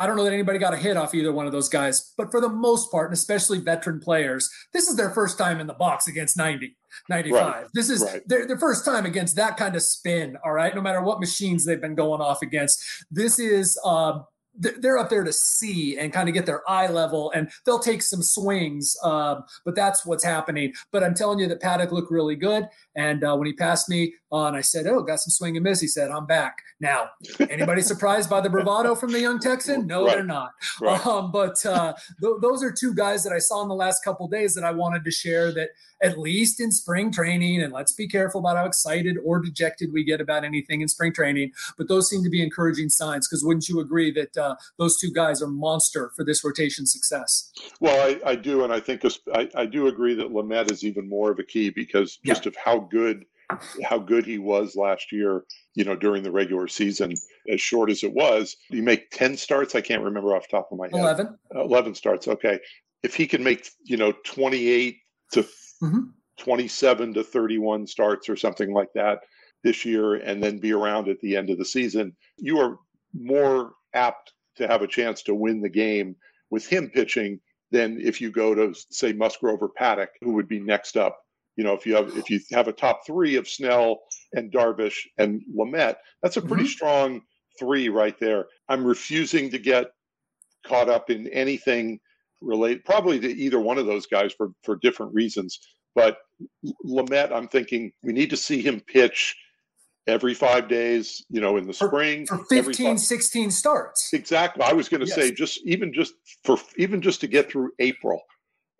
I 0.00 0.06
don't 0.06 0.16
know 0.16 0.24
that 0.24 0.32
anybody 0.32 0.58
got 0.58 0.72
a 0.72 0.78
hit 0.78 0.96
off 0.96 1.14
either 1.14 1.30
one 1.30 1.44
of 1.44 1.52
those 1.52 1.68
guys, 1.68 2.14
but 2.16 2.30
for 2.30 2.40
the 2.40 2.48
most 2.48 2.90
part, 2.90 3.08
and 3.08 3.12
especially 3.12 3.58
veteran 3.58 4.00
players, 4.00 4.50
this 4.72 4.88
is 4.88 4.96
their 4.96 5.10
first 5.10 5.36
time 5.36 5.60
in 5.60 5.66
the 5.66 5.74
box 5.74 6.08
against 6.08 6.38
90, 6.38 6.74
95. 7.10 7.40
Right. 7.42 7.66
This 7.74 7.90
is 7.90 8.02
right. 8.02 8.22
their, 8.26 8.46
their 8.46 8.58
first 8.58 8.86
time 8.86 9.04
against 9.04 9.36
that 9.36 9.58
kind 9.58 9.76
of 9.76 9.82
spin. 9.82 10.38
All 10.42 10.52
right. 10.52 10.74
No 10.74 10.80
matter 10.80 11.02
what 11.02 11.20
machines 11.20 11.66
they've 11.66 11.80
been 11.80 11.94
going 11.94 12.22
off 12.22 12.40
against, 12.40 12.82
this 13.10 13.38
is, 13.38 13.78
um, 13.84 14.24
they're 14.60 14.98
up 14.98 15.08
there 15.08 15.24
to 15.24 15.32
see 15.32 15.98
and 15.98 16.12
kind 16.12 16.28
of 16.28 16.34
get 16.34 16.46
their 16.46 16.68
eye 16.68 16.86
level 16.86 17.32
and 17.34 17.50
they'll 17.64 17.78
take 17.78 18.02
some 18.02 18.22
swings 18.22 18.96
um, 19.02 19.42
but 19.64 19.74
that's 19.74 20.04
what's 20.04 20.24
happening 20.24 20.72
but 20.92 21.02
i'm 21.02 21.14
telling 21.14 21.38
you 21.38 21.48
that 21.48 21.60
paddack 21.60 21.90
looked 21.90 22.10
really 22.10 22.36
good 22.36 22.68
and 22.94 23.24
uh, 23.24 23.34
when 23.34 23.46
he 23.46 23.52
passed 23.52 23.88
me 23.88 24.12
uh, 24.32 24.46
and 24.46 24.56
i 24.56 24.60
said 24.60 24.86
oh 24.86 25.02
got 25.02 25.18
some 25.20 25.30
swing 25.30 25.56
and 25.56 25.64
miss 25.64 25.80
he 25.80 25.86
said 25.86 26.10
i'm 26.10 26.26
back 26.26 26.58
now 26.80 27.08
anybody 27.48 27.80
surprised 27.90 28.28
by 28.28 28.40
the 28.40 28.50
bravado 28.50 28.94
from 28.94 29.12
the 29.12 29.20
young 29.20 29.38
texan 29.38 29.86
no 29.86 30.04
right. 30.04 30.14
they're 30.14 30.24
not 30.24 30.52
right. 30.80 31.04
um, 31.06 31.32
but 31.32 31.64
uh, 31.66 31.92
th- 32.20 32.34
those 32.40 32.62
are 32.62 32.72
two 32.72 32.94
guys 32.94 33.24
that 33.24 33.32
i 33.32 33.38
saw 33.38 33.62
in 33.62 33.68
the 33.68 33.74
last 33.74 34.04
couple 34.04 34.28
days 34.28 34.54
that 34.54 34.64
i 34.64 34.70
wanted 34.70 35.04
to 35.04 35.10
share 35.10 35.52
that 35.52 35.70
at 36.02 36.18
least 36.18 36.60
in 36.60 36.70
spring 36.72 37.12
training, 37.12 37.62
and 37.62 37.72
let's 37.72 37.92
be 37.92 38.08
careful 38.08 38.40
about 38.40 38.56
how 38.56 38.64
excited 38.64 39.16
or 39.24 39.38
dejected 39.38 39.92
we 39.92 40.02
get 40.02 40.20
about 40.20 40.44
anything 40.44 40.80
in 40.80 40.88
spring 40.88 41.12
training, 41.12 41.52
but 41.76 41.88
those 41.88 42.08
seem 42.08 42.22
to 42.24 42.30
be 42.30 42.42
encouraging 42.42 42.88
signs 42.88 43.28
because 43.28 43.44
wouldn't 43.44 43.68
you 43.68 43.80
agree 43.80 44.10
that 44.12 44.36
uh, 44.50 44.56
those 44.78 44.98
two 44.98 45.12
guys 45.12 45.42
are 45.42 45.48
monster 45.48 46.12
for 46.16 46.24
this 46.24 46.44
rotation 46.44 46.86
success? 46.86 47.52
Well, 47.80 48.06
I, 48.06 48.30
I 48.30 48.34
do, 48.36 48.64
and 48.64 48.72
I 48.72 48.80
think 48.80 49.02
I, 49.34 49.48
I, 49.54 49.66
do 49.66 49.88
agree 49.88 50.14
that 50.14 50.32
Lamet 50.32 50.70
is 50.70 50.84
even 50.84 51.08
more 51.08 51.30
of 51.30 51.38
a 51.38 51.44
key 51.44 51.70
because 51.70 52.18
just 52.24 52.44
yeah. 52.44 52.50
of 52.50 52.56
how 52.56 52.80
good 52.80 53.24
how 53.84 53.98
good 53.98 54.24
he 54.24 54.38
was 54.38 54.76
last 54.76 55.12
year, 55.12 55.44
you 55.74 55.84
know, 55.84 55.96
during 55.96 56.22
the 56.22 56.30
regular 56.30 56.68
season, 56.68 57.14
as 57.48 57.60
short 57.60 57.90
as 57.90 58.02
it 58.02 58.12
was. 58.12 58.56
You 58.70 58.82
make 58.82 59.10
10 59.10 59.36
starts. 59.36 59.74
I 59.74 59.80
can't 59.80 60.02
remember 60.02 60.34
off 60.34 60.48
the 60.48 60.56
top 60.56 60.68
of 60.70 60.78
my 60.78 60.86
head. 60.86 61.00
11. 61.00 61.38
11 61.54 61.94
starts. 61.94 62.28
Okay. 62.28 62.60
If 63.02 63.14
he 63.14 63.26
can 63.26 63.42
make, 63.42 63.68
you 63.84 63.96
know, 63.96 64.12
28 64.24 64.98
to 65.32 65.42
mm-hmm. 65.82 66.00
27 66.38 67.14
to 67.14 67.24
31 67.24 67.86
starts 67.86 68.28
or 68.28 68.36
something 68.36 68.72
like 68.72 68.92
that 68.94 69.20
this 69.62 69.84
year 69.84 70.14
and 70.14 70.42
then 70.42 70.58
be 70.58 70.72
around 70.72 71.08
at 71.08 71.20
the 71.20 71.36
end 71.36 71.50
of 71.50 71.58
the 71.58 71.64
season, 71.64 72.16
you 72.38 72.58
are 72.58 72.78
more 73.12 73.72
apt 73.94 74.32
to 74.60 74.68
have 74.68 74.82
a 74.82 74.86
chance 74.86 75.22
to 75.24 75.34
win 75.34 75.60
the 75.60 75.68
game 75.68 76.16
with 76.50 76.66
him 76.66 76.88
pitching 76.88 77.40
than 77.70 78.00
if 78.00 78.20
you 78.20 78.30
go 78.30 78.54
to, 78.54 78.74
say, 78.90 79.12
Musgrove 79.12 79.62
or 79.62 79.70
Paddack, 79.80 80.08
who 80.22 80.32
would 80.32 80.48
be 80.48 80.60
next 80.60 80.96
up 80.96 81.18
You 81.56 81.64
know, 81.64 81.74
if 81.74 81.84
you 81.84 81.94
have 81.94 82.16
if 82.16 82.30
you 82.30 82.40
have 82.52 82.68
a 82.68 82.72
top 82.72 83.02
three 83.06 83.36
of 83.36 83.48
Snell 83.48 84.00
and 84.32 84.50
Darvish 84.50 84.96
and 85.18 85.42
Lamet, 85.54 85.96
that's 86.22 86.38
a 86.38 86.42
pretty 86.42 86.62
mm-hmm. 86.62 86.70
strong 86.70 87.20
three 87.58 87.90
right 87.90 88.18
there. 88.18 88.46
I'm 88.68 88.84
refusing 88.84 89.50
to 89.50 89.58
get 89.58 89.88
caught 90.66 90.88
up 90.88 91.10
in 91.10 91.28
anything 91.28 92.00
related, 92.40 92.84
probably 92.84 93.20
to 93.20 93.28
either 93.28 93.60
one 93.60 93.76
of 93.78 93.86
those 93.86 94.06
guys 94.06 94.32
for 94.32 94.52
for 94.62 94.76
different 94.76 95.12
reasons. 95.12 95.58
But 95.94 96.18
Lamet, 96.86 97.30
I'm 97.30 97.48
thinking 97.48 97.92
we 98.02 98.12
need 98.12 98.30
to 98.30 98.36
see 98.36 98.62
him 98.62 98.80
pitch 98.80 99.36
every 100.10 100.34
five 100.34 100.68
days, 100.68 101.24
you 101.30 101.40
know, 101.40 101.56
in 101.56 101.66
the 101.66 101.72
spring. 101.72 102.26
For 102.26 102.44
15, 102.50 102.98
16 102.98 103.50
starts. 103.50 104.10
Exactly. 104.12 104.62
I 104.64 104.72
was 104.72 104.88
going 104.88 105.00
to 105.00 105.06
yes. 105.06 105.14
say 105.14 105.30
just 105.30 105.60
even 105.64 105.92
just 105.92 106.14
for 106.44 106.58
even 106.76 107.00
just 107.00 107.20
to 107.22 107.26
get 107.26 107.50
through 107.50 107.70
April 107.78 108.20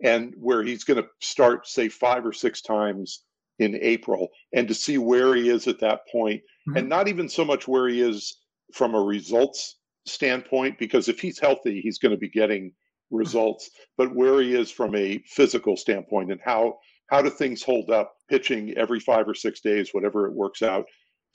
and 0.03 0.35
where 0.39 0.63
he's 0.63 0.85
going 0.85 1.03
to 1.03 1.09
start, 1.21 1.67
say, 1.67 1.89
five 1.89 2.27
or 2.27 2.33
six 2.33 2.61
times 2.61 3.23
in 3.59 3.79
April 3.81 4.29
and 4.55 4.67
to 4.69 4.75
see 4.75 4.99
where 4.99 5.35
he 5.35 5.49
is 5.51 5.69
at 5.69 5.81
that 5.81 6.01
point. 6.11 6.41
Mm-hmm. 6.69 6.79
And 6.79 6.89
not 6.89 7.09
even 7.09 7.29
so 7.29 7.45
much 7.45 7.69
where 7.69 7.89
he 7.89 8.01
is 8.01 8.39
from 8.75 8.95
a 8.95 9.01
results 9.01 9.77
standpoint, 10.07 10.79
because 10.79 11.09
if 11.09 11.21
he's 11.21 11.39
healthy, 11.39 11.81
he's 11.81 11.99
going 11.99 12.13
to 12.13 12.19
be 12.19 12.29
getting 12.29 12.73
results, 13.11 13.71
but 13.99 14.15
where 14.15 14.41
he 14.41 14.55
is 14.55 14.71
from 14.71 14.95
a 14.95 15.19
physical 15.27 15.77
standpoint 15.77 16.31
and 16.33 16.41
how 16.45 16.79
how 17.09 17.21
do 17.21 17.29
things 17.29 17.61
hold 17.61 17.91
up 17.91 18.15
pitching 18.29 18.73
every 18.77 19.01
five 19.01 19.29
or 19.29 19.35
six 19.35 19.61
days, 19.61 19.91
whatever 19.93 20.27
it 20.27 20.33
works 20.33 20.63
out 20.63 20.85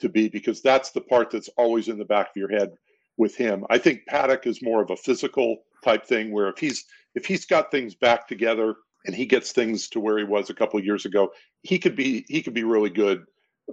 to 0.00 0.08
be, 0.08 0.28
because 0.28 0.62
that's 0.62 0.90
the 0.90 1.00
part 1.00 1.30
that's 1.30 1.48
always 1.56 1.88
in 1.88 1.98
the 1.98 2.04
back 2.04 2.30
of 2.30 2.36
your 2.36 2.50
head 2.50 2.72
with 3.16 3.34
him. 3.36 3.64
I 3.70 3.78
think 3.78 4.02
Paddack 4.10 4.46
is 4.46 4.62
more 4.62 4.82
of 4.82 4.90
a 4.90 4.96
physical 4.96 5.58
type 5.84 6.04
thing 6.04 6.32
where 6.32 6.48
if 6.48 6.58
he's 6.58 6.84
if 7.14 7.24
he's 7.24 7.46
got 7.46 7.70
things 7.70 7.94
back 7.94 8.28
together 8.28 8.74
and 9.06 9.14
he 9.14 9.24
gets 9.24 9.52
things 9.52 9.88
to 9.88 10.00
where 10.00 10.18
he 10.18 10.24
was 10.24 10.50
a 10.50 10.54
couple 10.54 10.78
of 10.78 10.84
years 10.84 11.06
ago, 11.06 11.30
he 11.62 11.78
could 11.78 11.96
be 11.96 12.24
he 12.28 12.42
could 12.42 12.54
be 12.54 12.64
really 12.64 12.90
good 12.90 13.24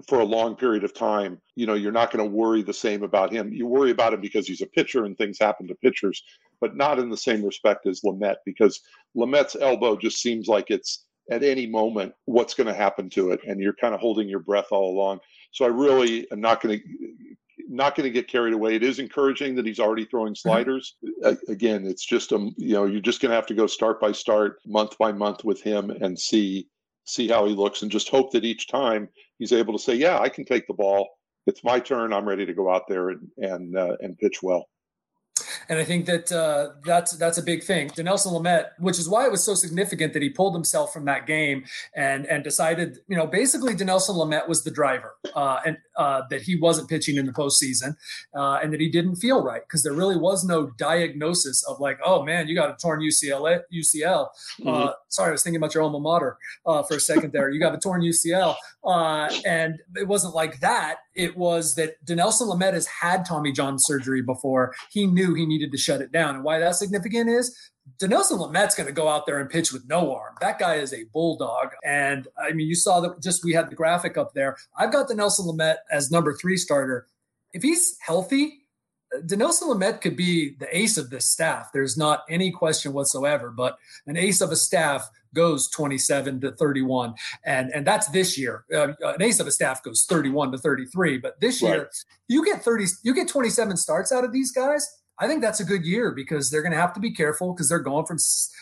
for 0.07 0.19
a 0.19 0.25
long 0.25 0.55
period 0.55 0.83
of 0.83 0.93
time. 0.93 1.39
You 1.55 1.67
know, 1.67 1.75
you're 1.75 1.91
not 1.91 2.11
going 2.11 2.23
to 2.23 2.35
worry 2.35 2.63
the 2.63 2.73
same 2.73 3.03
about 3.03 3.31
him. 3.31 3.53
You 3.53 3.67
worry 3.67 3.91
about 3.91 4.13
him 4.13 4.21
because 4.21 4.47
he's 4.47 4.61
a 4.61 4.67
pitcher 4.67 5.05
and 5.05 5.17
things 5.17 5.37
happen 5.39 5.67
to 5.67 5.75
pitchers, 5.75 6.23
but 6.61 6.75
not 6.75 6.99
in 6.99 7.09
the 7.09 7.17
same 7.17 7.43
respect 7.43 7.85
as 7.85 8.01
Lamet 8.01 8.37
because 8.45 8.81
Lamet's 9.15 9.55
elbow 9.55 9.95
just 9.95 10.21
seems 10.21 10.47
like 10.47 10.71
it's 10.71 11.05
at 11.29 11.43
any 11.43 11.67
moment 11.67 12.13
what's 12.25 12.53
going 12.53 12.67
to 12.67 12.73
happen 12.73 13.09
to 13.09 13.31
it 13.31 13.39
and 13.47 13.59
you're 13.59 13.73
kind 13.73 13.93
of 13.93 14.01
holding 14.01 14.27
your 14.27 14.39
breath 14.39 14.67
all 14.71 14.91
along 14.91 15.19
so 15.53 15.63
i 15.63 15.69
really 15.69 16.29
am 16.31 16.41
not 16.41 16.61
going 16.61 16.77
to 16.77 16.85
not 17.69 17.95
going 17.95 18.03
to 18.03 18.11
get 18.11 18.27
carried 18.27 18.53
away 18.53 18.75
it 18.75 18.83
is 18.83 18.99
encouraging 18.99 19.55
that 19.55 19.65
he's 19.65 19.79
already 19.79 20.05
throwing 20.05 20.33
mm-hmm. 20.33 20.49
sliders 20.49 20.95
mm-hmm. 21.03 21.51
again 21.51 21.85
it's 21.85 22.05
just 22.05 22.31
a 22.33 22.49
you 22.57 22.73
know 22.73 22.85
you're 22.85 22.99
just 22.99 23.21
going 23.21 23.29
to 23.29 23.35
have 23.35 23.45
to 23.45 23.53
go 23.53 23.65
start 23.65 24.01
by 24.01 24.11
start 24.11 24.57
month 24.65 24.97
by 24.97 25.11
month 25.11 25.43
with 25.43 25.61
him 25.61 25.89
and 25.89 26.19
see 26.19 26.67
see 27.05 27.27
how 27.27 27.45
he 27.45 27.53
looks 27.53 27.81
and 27.81 27.91
just 27.91 28.09
hope 28.09 28.31
that 28.31 28.45
each 28.45 28.67
time 28.67 29.07
he's 29.39 29.53
able 29.53 29.73
to 29.73 29.83
say 29.83 29.95
yeah 29.95 30.19
i 30.19 30.27
can 30.27 30.45
take 30.45 30.67
the 30.67 30.73
ball 30.73 31.07
it's 31.47 31.63
my 31.63 31.79
turn 31.79 32.13
i'm 32.13 32.27
ready 32.27 32.45
to 32.45 32.53
go 32.53 32.73
out 32.73 32.83
there 32.87 33.09
and 33.09 33.27
and 33.37 33.77
uh, 33.77 33.95
and 34.01 34.17
pitch 34.17 34.43
well 34.43 34.67
and 35.69 35.79
I 35.79 35.83
think 35.83 36.05
that 36.05 36.31
uh, 36.31 36.69
that's 36.85 37.13
that's 37.13 37.37
a 37.37 37.43
big 37.43 37.63
thing. 37.63 37.89
Dinelson 37.89 38.33
Lamet, 38.33 38.67
which 38.79 38.99
is 38.99 39.07
why 39.07 39.25
it 39.25 39.31
was 39.31 39.43
so 39.43 39.53
significant 39.53 40.13
that 40.13 40.21
he 40.21 40.29
pulled 40.29 40.53
himself 40.53 40.93
from 40.93 41.05
that 41.05 41.25
game 41.27 41.65
and 41.95 42.25
and 42.25 42.43
decided, 42.43 42.99
you 43.07 43.15
know, 43.15 43.27
basically 43.27 43.73
Dinelson 43.73 44.15
Lamet 44.15 44.47
was 44.47 44.63
the 44.63 44.71
driver, 44.71 45.15
uh, 45.35 45.59
and 45.65 45.77
uh, 45.97 46.23
that 46.29 46.41
he 46.41 46.55
wasn't 46.55 46.89
pitching 46.89 47.17
in 47.17 47.25
the 47.25 47.31
postseason, 47.31 47.95
uh, 48.35 48.59
and 48.61 48.73
that 48.73 48.79
he 48.79 48.89
didn't 48.89 49.15
feel 49.15 49.43
right 49.43 49.61
because 49.67 49.83
there 49.83 49.93
really 49.93 50.17
was 50.17 50.43
no 50.43 50.67
diagnosis 50.77 51.63
of 51.67 51.79
like, 51.79 51.99
oh 52.03 52.23
man, 52.23 52.47
you 52.47 52.55
got 52.55 52.69
a 52.69 52.75
torn 52.81 53.01
UCL. 53.01 53.61
UCL. 53.73 54.27
Uh, 54.65 54.65
mm-hmm. 54.65 54.91
sorry, 55.09 55.29
I 55.29 55.31
was 55.31 55.43
thinking 55.43 55.57
about 55.57 55.73
your 55.73 55.83
alma 55.83 55.99
mater 55.99 56.37
uh, 56.65 56.83
for 56.83 56.95
a 56.95 56.99
second 56.99 57.33
there. 57.33 57.49
You 57.49 57.59
got 57.59 57.75
a 57.75 57.79
torn 57.79 58.01
UCL, 58.01 58.55
and 59.45 59.79
it 59.95 60.07
wasn't 60.07 60.35
like 60.35 60.59
that. 60.61 60.97
It 61.15 61.37
was 61.37 61.75
that 61.75 62.03
Dinelson 62.05 62.49
Lamet 62.49 62.73
has 62.73 62.87
had 62.87 63.25
Tommy 63.25 63.51
John 63.51 63.77
surgery 63.77 64.21
before. 64.21 64.73
He 64.91 65.05
knew 65.05 65.33
he 65.33 65.45
needed 65.45 65.71
to 65.71 65.77
shut 65.77 66.01
it 66.01 66.11
down. 66.11 66.35
And 66.35 66.43
why 66.43 66.59
that's 66.59 66.79
significant 66.79 67.29
is 67.29 67.55
Dinelson 67.99 68.39
Lamet's 68.39 68.75
going 68.75 68.87
to 68.87 68.93
go 68.93 69.07
out 69.07 69.25
there 69.25 69.39
and 69.39 69.49
pitch 69.49 69.71
with 69.71 69.87
no 69.87 70.15
arm. 70.15 70.35
That 70.41 70.59
guy 70.59 70.75
is 70.75 70.93
a 70.93 71.03
bulldog. 71.13 71.69
And 71.83 72.27
I 72.37 72.53
mean, 72.53 72.67
you 72.67 72.75
saw 72.75 72.99
that 73.01 73.21
just 73.21 73.43
we 73.43 73.53
had 73.53 73.69
the 73.69 73.75
graphic 73.75 74.17
up 74.17 74.33
there. 74.33 74.57
I've 74.77 74.91
got 74.91 75.09
Dinelson 75.09 75.45
Lamet 75.45 75.77
as 75.91 76.11
number 76.11 76.35
three 76.35 76.57
starter. 76.57 77.07
If 77.51 77.61
he's 77.61 77.97
healthy, 77.99 78.61
Dinelson 79.25 79.63
Lamet 79.63 80.01
could 80.01 80.15
be 80.15 80.55
the 80.59 80.75
ace 80.75 80.97
of 80.97 81.09
this 81.09 81.29
staff. 81.29 81.69
There's 81.73 81.97
not 81.97 82.23
any 82.29 82.51
question 82.51 82.93
whatsoever. 82.93 83.51
But 83.51 83.77
an 84.07 84.17
ace 84.17 84.41
of 84.41 84.51
a 84.51 84.55
staff 84.55 85.07
goes 85.33 85.69
27 85.69 86.41
to 86.41 86.51
31, 86.51 87.13
and 87.45 87.71
and 87.73 87.85
that's 87.85 88.07
this 88.09 88.37
year. 88.37 88.65
Uh, 88.73 88.93
an 89.01 89.21
ace 89.21 89.39
of 89.39 89.47
a 89.47 89.51
staff 89.51 89.83
goes 89.83 90.03
31 90.03 90.51
to 90.51 90.57
33. 90.57 91.17
But 91.17 91.39
this 91.39 91.61
right. 91.61 91.73
year, 91.73 91.89
you 92.27 92.45
get 92.45 92.63
30, 92.63 92.85
you 93.03 93.13
get 93.13 93.27
27 93.27 93.77
starts 93.77 94.11
out 94.11 94.23
of 94.23 94.31
these 94.31 94.51
guys 94.51 95.02
I 95.19 95.27
think 95.27 95.41
that's 95.41 95.59
a 95.59 95.65
good 95.65 95.85
year 95.85 96.11
because 96.11 96.49
they're 96.49 96.61
going 96.61 96.71
to 96.71 96.77
have 96.77 96.93
to 96.93 96.99
be 96.99 97.11
careful 97.11 97.53
because 97.53 97.69
they're 97.69 97.79
going 97.79 98.05
from 98.05 98.17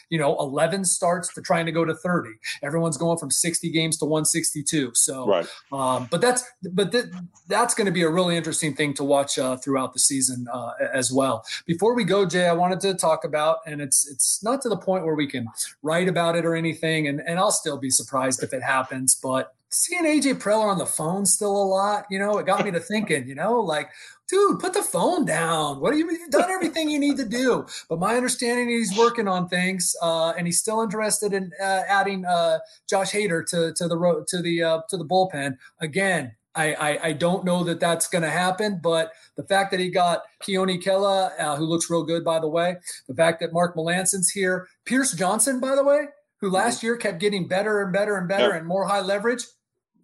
you 0.10 0.20
know 0.20 0.38
11 0.40 0.86
starts 0.86 1.34
to 1.34 1.42
trying 1.42 1.66
to 1.66 1.72
go 1.72 1.86
to 1.86 1.96
30. 1.96 2.30
Everyone's 2.62 2.98
going 2.98 3.18
from 3.18 3.32
60 3.32 3.70
games 3.72 3.98
to 3.98 4.06
162. 4.06 4.92
So, 4.94 5.28
right. 5.28 5.48
Um, 5.72 6.08
but 6.12 6.22
that's 6.22 6.44
but 6.74 6.92
th- 6.92 7.06
that's 7.48 7.74
going 7.74 7.86
to 7.86 7.92
be 7.92 8.04
a 8.04 8.10
really 8.10 8.36
interesting 8.36 8.74
thing 8.74 8.94
to 8.96 9.04
watch 9.04 9.40
uh, 9.40 9.58
throughout 9.58 9.94
the 9.94 10.00
season 10.00 10.48
uh, 10.52 10.72
as 10.94 11.12
well. 11.12 11.46
Before 11.66 11.96
we 11.96 12.04
go, 12.04 12.26
Jay, 12.26 12.48
I 12.48 12.54
wanted 12.54 12.80
to 12.82 12.94
talk 12.96 13.24
about, 13.24 13.60
and 13.66 13.82
it's 13.82 14.10
it's 14.10 14.44
not 14.44 14.62
to 14.64 14.70
the 14.70 14.78
point 14.78 15.06
where 15.06 15.16
we 15.16 15.28
can 15.28 15.48
write 15.82 16.08
about 16.08 16.36
it 16.36 16.46
or 16.46 16.56
anything, 16.56 17.08
and 17.08 17.22
and 17.26 17.40
I'll 17.40 17.52
still 17.52 17.78
be 17.78 17.90
surprised 17.90 18.44
if 18.44 18.54
it 18.54 18.62
happens, 18.62 19.16
but 19.16 19.56
seeing 19.72 20.04
AJ 20.04 20.36
Preller 20.36 20.70
on 20.70 20.78
the 20.78 20.86
phone 20.86 21.26
still 21.26 21.56
a 21.56 21.64
lot, 21.64 22.06
you 22.10 22.20
know, 22.20 22.38
it 22.38 22.46
got 22.46 22.64
me 22.64 22.72
to 22.72 22.80
thinking, 22.80 23.28
you 23.28 23.36
know, 23.36 23.60
like 23.60 23.90
dude, 24.32 24.60
put 24.60 24.74
the 24.74 24.82
phone 24.82 25.26
down. 25.26 25.82
What 25.82 25.94
are 25.94 25.98
you? 25.98 26.10
You've 26.10 26.32
done 26.32 26.50
everything 26.50 26.90
you 26.90 27.00
need 27.00 27.18
to 27.18 27.26
do. 27.26 27.66
But 27.90 28.00
my 28.00 28.16
understanding 28.16 28.70
he's 28.70 28.98
working 28.98 29.28
on 29.28 29.50
things, 29.50 29.94
uh, 30.02 30.34
and 30.38 30.48
he's 30.48 30.58
still 30.58 30.82
interested 30.82 31.34
in 31.34 31.52
uh, 31.62 31.82
adding 31.88 32.26
uh, 32.26 32.60
Josh 32.90 33.12
Hader 33.12 33.46
to 33.48 33.74
to 33.74 33.88
the 33.88 33.98
road 33.98 34.28
to 34.28 34.42
the 34.42 34.64
uh, 34.64 34.82
to 34.90 34.98
the 34.98 35.06
bullpen 35.06 35.58
again. 35.80 36.36
I, 36.54 36.74
I, 36.74 37.00
I 37.08 37.14
don't 37.14 37.46
know 37.46 37.64
that 37.64 37.80
that's 37.80 38.10
going 38.10 38.24
to 38.24 38.30
happen, 38.30 38.82
but 38.84 39.14
the 39.38 39.44
fact 39.44 39.72
that 39.72 39.80
he 39.80 39.90
got 39.90 40.24
Keone 40.44 40.84
Kela, 40.84 41.32
uh, 41.40 41.56
who 41.56 41.64
looks 41.64 41.90
real 41.90 42.04
good, 42.04 42.26
by 42.26 42.40
the 42.40 42.48
way, 42.50 42.76
the 43.08 43.16
fact 43.16 43.40
that 43.40 43.54
Mark 43.54 43.74
Melancon's 43.78 44.30
here, 44.30 44.68
Pierce 44.84 45.14
Johnson, 45.14 45.62
by 45.62 45.78
the 45.78 45.84
way, 45.86 46.08
who 46.42 46.50
last 46.50 46.80
mm-hmm. 46.80 46.88
year 46.88 46.98
kept 46.98 47.20
getting 47.20 47.48
better 47.48 47.82
and 47.82 47.94
better 47.94 48.18
and 48.18 48.28
better 48.28 48.50
yep. 48.50 48.58
and 48.58 48.68
more 48.68 48.86
high 48.86 49.00
leverage. 49.00 49.46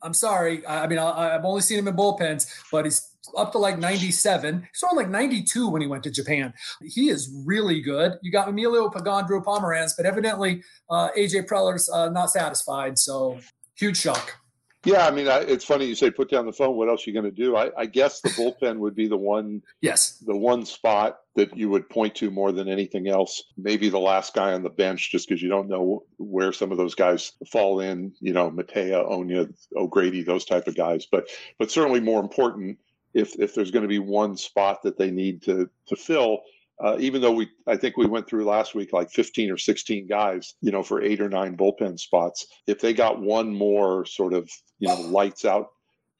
I'm 0.02 0.14
sorry. 0.14 0.66
I, 0.68 0.88
mean, 0.88 1.00
I, 1.00 1.32
have 1.32 1.46
only 1.46 1.62
seen 1.62 1.80
him 1.80 1.88
in 1.88 1.96
bullpens, 1.96 2.48
but 2.72 2.86
he's 2.86 3.10
up 3.36 3.52
to 3.52 3.58
like 3.58 3.78
97. 3.78 4.68
He's 4.72 4.84
on 4.84 4.96
like 4.96 5.10
92 5.10 5.70
when 5.70 5.82
he 5.82 5.88
went 5.88 6.04
to 6.04 6.12
Japan. 6.12 6.54
He 6.82 7.10
is 7.10 7.34
really 7.46 7.82
good. 7.82 8.14
You 8.22 8.32
got 8.32 8.48
Emilio 8.48 8.90
Pagan, 8.90 9.26
Drew 9.26 9.42
Pomeranz, 9.42 9.94
but 9.98 10.06
evidently 10.06 10.64
uh, 10.90 11.10
AJ 11.18 11.48
Preller's 11.48 11.90
uh, 11.90 12.10
not 12.10 12.30
satisfied. 12.30 12.98
So 12.98 13.40
huge 13.76 13.98
shock. 13.98 14.38
Yeah, 14.86 15.06
I 15.06 15.12
mean, 15.12 15.28
I, 15.28 15.40
it's 15.40 15.66
funny 15.66 15.86
you 15.86 15.96
say 15.96 16.12
put 16.12 16.30
down 16.30 16.46
the 16.46 16.54
phone. 16.54 16.78
What 16.78 16.88
else 16.88 17.06
are 17.06 17.10
you 17.10 17.14
going 17.14 17.30
to 17.30 17.44
do? 17.44 17.58
I, 17.58 17.72
I, 17.78 17.86
guess 17.88 18.22
the 18.22 18.30
bullpen 18.30 18.78
would 18.78 18.96
be 18.96 19.08
the 19.08 19.18
one. 19.18 19.62
yes. 19.82 20.24
The 20.26 20.36
one 20.36 20.66
spot 20.66 21.18
that 21.38 21.56
you 21.56 21.70
would 21.70 21.88
point 21.88 22.16
to 22.16 22.32
more 22.32 22.52
than 22.52 22.68
anything 22.68 23.08
else. 23.08 23.44
Maybe 23.58 23.90
the 23.90 24.00
last 24.00 24.34
guy 24.34 24.54
on 24.54 24.64
the 24.64 24.72
bench, 24.72 25.12
just 25.12 25.30
because 25.30 25.40
you 25.42 25.50
don't 25.50 25.70
know 25.70 26.04
where 26.18 26.52
some 26.52 26.72
of 26.72 26.80
those 26.80 26.96
guys 26.96 27.32
fall 27.52 27.80
in. 27.80 28.12
You 28.20 28.34
know, 28.34 28.50
Mejia, 28.50 29.04
Oña, 29.04 29.48
O'Grady, 29.76 30.24
those 30.24 30.46
type 30.46 30.68
of 30.68 30.76
guys. 30.76 31.06
But 31.06 31.30
but 31.60 31.70
certainly 31.70 32.00
more 32.00 32.20
important 32.20 32.80
if 33.14 33.40
if 33.40 33.54
there's 33.54 33.70
going 33.70 33.84
to 33.84 33.88
be 33.88 34.00
one 34.00 34.36
spot 34.36 34.82
that 34.82 34.98
they 34.98 35.12
need 35.12 35.44
to 35.44 35.70
to 35.88 35.96
fill. 35.96 36.42
Uh, 36.84 36.96
even 37.00 37.22
though 37.22 37.32
we, 37.32 37.50
I 37.66 37.76
think 37.76 37.98
we 37.98 38.06
went 38.06 38.28
through 38.28 38.46
last 38.46 38.76
week 38.76 38.94
like 38.94 39.10
15 39.10 39.50
or 39.50 39.58
16 39.58 40.08
guys, 40.08 40.54
you 40.62 40.72
know, 40.72 40.84
for 40.84 41.02
eight 41.02 41.20
or 41.20 41.28
nine 41.28 41.58
bullpen 41.58 42.00
spots. 42.00 42.46
If 42.68 42.82
they 42.82 42.94
got 42.94 43.20
one 43.20 43.52
more 43.52 44.06
sort 44.06 44.34
of, 44.34 44.48
you 44.78 44.88
know, 44.88 45.02
lights 45.02 45.44
out 45.44 45.70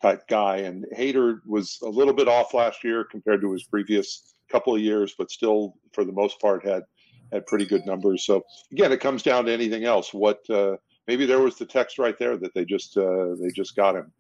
type 0.02 0.28
guy, 0.28 0.58
and 0.58 0.84
Hader 0.98 1.42
was 1.46 1.78
a 1.84 1.90
little 1.90 2.14
bit 2.14 2.28
off 2.28 2.56
last 2.56 2.84
year 2.84 3.04
compared 3.04 3.42
to 3.42 3.52
his 3.52 3.66
previous 3.66 4.34
couple 4.52 4.76
of 4.76 4.82
years, 4.82 5.16
but 5.18 5.32
still, 5.32 5.76
for 5.94 6.04
the 6.06 6.12
most 6.12 6.40
part, 6.40 6.66
had 6.66 6.84
had 7.32 7.46
pretty 7.46 7.66
good 7.66 7.86
numbers. 7.86 8.26
So 8.26 8.44
again, 8.72 8.92
it 8.92 9.00
comes 9.00 9.24
down 9.24 9.46
to 9.46 9.52
anything 9.52 9.84
else. 9.84 10.14
What 10.14 10.50
uh, 10.50 10.78
maybe 11.08 11.26
there 11.26 11.40
was 11.40 11.58
the 11.58 11.66
text 11.66 12.00
right 12.00 12.18
there 12.18 12.38
that 12.38 12.54
they 12.54 12.66
just 12.66 12.98
uh, 12.98 13.36
they 13.40 13.50
just 13.50 13.76
got 13.76 13.96
him 13.96 14.12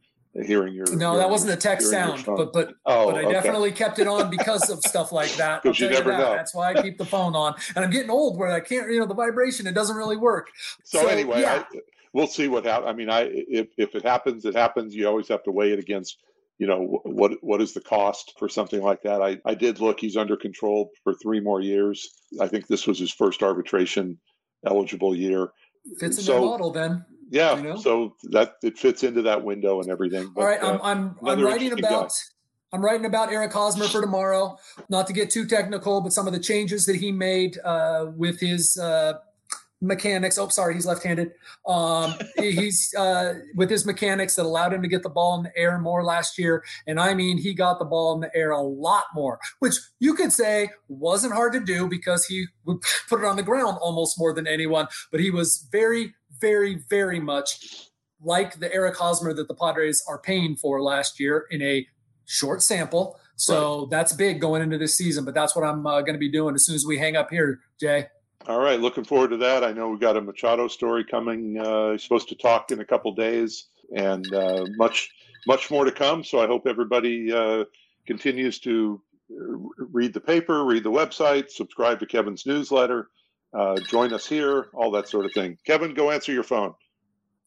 hearing 0.45 0.73
your 0.73 0.85
no 0.95 1.17
that 1.17 1.29
wasn't 1.29 1.51
a 1.51 1.55
text 1.55 1.89
sound 1.89 2.23
but 2.25 2.53
but 2.53 2.73
oh, 2.85 3.11
but 3.11 3.15
i 3.15 3.23
okay. 3.23 3.31
definitely 3.31 3.71
kept 3.71 3.97
it 3.97 4.07
on 4.07 4.29
because 4.29 4.69
of 4.69 4.79
stuff 4.81 5.11
like 5.11 5.31
that 5.35 5.63
because 5.63 5.79
you 5.79 5.89
never 5.89 6.11
that. 6.11 6.19
know 6.19 6.35
that's 6.35 6.53
why 6.53 6.69
i 6.73 6.81
keep 6.81 6.97
the 6.97 7.05
phone 7.05 7.35
on 7.35 7.55
and 7.75 7.83
i'm 7.83 7.89
getting 7.89 8.09
old 8.09 8.37
where 8.37 8.51
i 8.51 8.59
can't 8.59 8.91
you 8.91 8.99
know 8.99 9.05
the 9.05 9.15
vibration 9.15 9.65
it 9.65 9.73
doesn't 9.73 9.95
really 9.95 10.17
work 10.17 10.49
so, 10.83 11.01
so 11.01 11.07
anyway 11.07 11.41
yeah. 11.41 11.63
I, 11.73 11.79
we'll 12.13 12.27
see 12.27 12.47
what 12.47 12.65
happens 12.65 12.87
i 12.87 12.93
mean 12.93 13.09
i 13.09 13.21
if, 13.31 13.69
if 13.77 13.95
it 13.95 14.03
happens 14.03 14.45
it 14.45 14.53
happens 14.53 14.93
you 14.93 15.07
always 15.07 15.27
have 15.29 15.43
to 15.43 15.51
weigh 15.51 15.71
it 15.71 15.79
against 15.79 16.19
you 16.57 16.67
know 16.67 16.99
what 17.03 17.33
what 17.41 17.61
is 17.61 17.73
the 17.73 17.81
cost 17.81 18.33
for 18.39 18.49
something 18.49 18.81
like 18.81 19.01
that 19.03 19.21
i 19.21 19.37
i 19.45 19.53
did 19.53 19.79
look 19.79 19.99
he's 19.99 20.17
under 20.17 20.35
control 20.35 20.89
for 21.03 21.13
three 21.13 21.39
more 21.39 21.61
years 21.61 22.09
i 22.41 22.47
think 22.47 22.67
this 22.67 22.87
was 22.87 22.97
his 22.97 23.11
first 23.11 23.43
arbitration 23.43 24.17
eligible 24.65 25.15
year 25.15 25.51
fits 25.99 26.17
in 26.17 26.23
so, 26.23 26.33
the 26.33 26.45
model 26.45 26.71
then 26.71 27.05
Yeah, 27.29 27.57
you 27.57 27.63
know? 27.63 27.75
so 27.75 28.15
that 28.31 28.55
it 28.63 28.77
fits 28.77 29.03
into 29.03 29.21
that 29.23 29.43
window 29.43 29.81
and 29.81 29.89
everything. 29.89 30.31
But, 30.33 30.41
All 30.41 30.47
right, 30.47 30.63
I'm 30.63 30.81
I'm, 30.81 31.15
I'm 31.25 31.41
writing 31.41 31.73
about. 31.73 32.09
Guy. 32.09 32.15
I'm 32.73 32.83
writing 32.83 33.05
about 33.05 33.31
Eric 33.31 33.53
Hosmer 33.53 33.85
for 33.85 34.01
tomorrow. 34.01 34.57
Not 34.89 35.07
to 35.07 35.13
get 35.13 35.29
too 35.29 35.45
technical, 35.45 36.01
but 36.01 36.11
some 36.11 36.27
of 36.27 36.33
the 36.33 36.39
changes 36.39 36.85
that 36.85 36.97
he 36.97 37.13
made 37.13 37.57
uh, 37.63 38.07
with 38.13 38.41
his 38.41 38.77
uh, 38.77 39.13
mechanics. 39.81 40.37
Oh, 40.37 40.47
sorry, 40.49 40.73
he's 40.73 40.85
left-handed. 40.85 41.31
Um, 41.67 42.15
he's 42.37 42.93
uh, 42.97 43.35
with 43.55 43.69
his 43.69 43.85
mechanics 43.85 44.35
that 44.35 44.45
allowed 44.45 44.73
him 44.73 44.81
to 44.81 44.87
get 44.87 45.03
the 45.03 45.09
ball 45.09 45.37
in 45.37 45.43
the 45.43 45.57
air 45.57 45.77
more 45.77 46.03
last 46.03 46.37
year, 46.37 46.63
and 46.85 46.99
I 46.99 47.13
mean 47.13 47.37
he 47.37 47.53
got 47.53 47.79
the 47.79 47.85
ball 47.85 48.15
in 48.15 48.21
the 48.21 48.35
air 48.35 48.51
a 48.51 48.61
lot 48.61 49.05
more, 49.13 49.39
which 49.59 49.75
you 49.99 50.13
could 50.13 50.31
say 50.31 50.69
wasn't 50.87 51.33
hard 51.33 51.53
to 51.53 51.59
do 51.59 51.87
because 51.87 52.25
he 52.25 52.45
would 52.65 52.81
put 53.09 53.19
it 53.19 53.25
on 53.25 53.35
the 53.35 53.43
ground 53.43 53.77
almost 53.81 54.19
more 54.19 54.33
than 54.33 54.47
anyone. 54.47 54.87
But 55.11 55.19
he 55.19 55.29
was 55.31 55.67
very, 55.71 56.13
very, 56.39 56.81
very 56.89 57.19
much 57.19 57.89
like 58.21 58.59
the 58.59 58.73
Eric 58.73 58.95
Hosmer 58.97 59.33
that 59.33 59.47
the 59.47 59.53
Padres 59.53 60.03
are 60.07 60.19
paying 60.19 60.55
for 60.55 60.81
last 60.81 61.19
year 61.19 61.45
in 61.51 61.61
a 61.61 61.87
short 62.25 62.61
sample. 62.61 63.19
So 63.35 63.81
right. 63.81 63.89
that's 63.91 64.13
big 64.13 64.41
going 64.41 64.61
into 64.61 64.77
this 64.77 64.95
season. 64.95 65.23
But 65.23 65.35
that's 65.35 65.55
what 65.55 65.63
I'm 65.63 65.85
uh, 65.85 66.01
going 66.01 66.13
to 66.13 66.19
be 66.19 66.31
doing 66.31 66.55
as 66.55 66.65
soon 66.65 66.75
as 66.75 66.85
we 66.85 66.97
hang 66.97 67.15
up 67.15 67.29
here, 67.29 67.59
Jay. 67.79 68.07
All 68.45 68.59
right, 68.59 68.79
looking 68.79 69.03
forward 69.03 69.31
to 69.31 69.37
that. 69.37 69.63
I 69.63 69.73
know 69.73 69.89
we 69.89 69.97
got 69.97 70.15
a 70.15 70.21
Machado 70.21 70.69
story 70.69 71.03
coming. 71.03 71.57
Uh, 71.57 71.91
he's 71.91 72.03
supposed 72.03 72.29
to 72.29 72.35
talk 72.35 72.71
in 72.71 72.79
a 72.79 72.85
couple 72.85 73.13
days, 73.13 73.65
and 73.93 74.25
uh, 74.33 74.65
much 74.77 75.09
much 75.45 75.69
more 75.69 75.83
to 75.83 75.91
come. 75.91 76.23
So 76.23 76.39
I 76.39 76.47
hope 76.47 76.65
everybody 76.65 77.31
uh, 77.31 77.65
continues 78.05 78.59
to 78.59 79.01
read 79.77 80.13
the 80.13 80.21
paper, 80.21 80.63
read 80.63 80.83
the 80.83 80.91
website, 80.91 81.49
subscribe 81.49 81.99
to 81.99 82.05
Kevin's 82.05 82.45
newsletter, 82.45 83.09
uh, 83.53 83.75
join 83.89 84.13
us 84.13 84.25
here, 84.25 84.67
all 84.73 84.91
that 84.91 85.09
sort 85.09 85.25
of 85.25 85.33
thing. 85.33 85.57
Kevin, 85.65 85.93
go 85.93 86.11
answer 86.11 86.31
your 86.31 86.43
phone. 86.43 86.73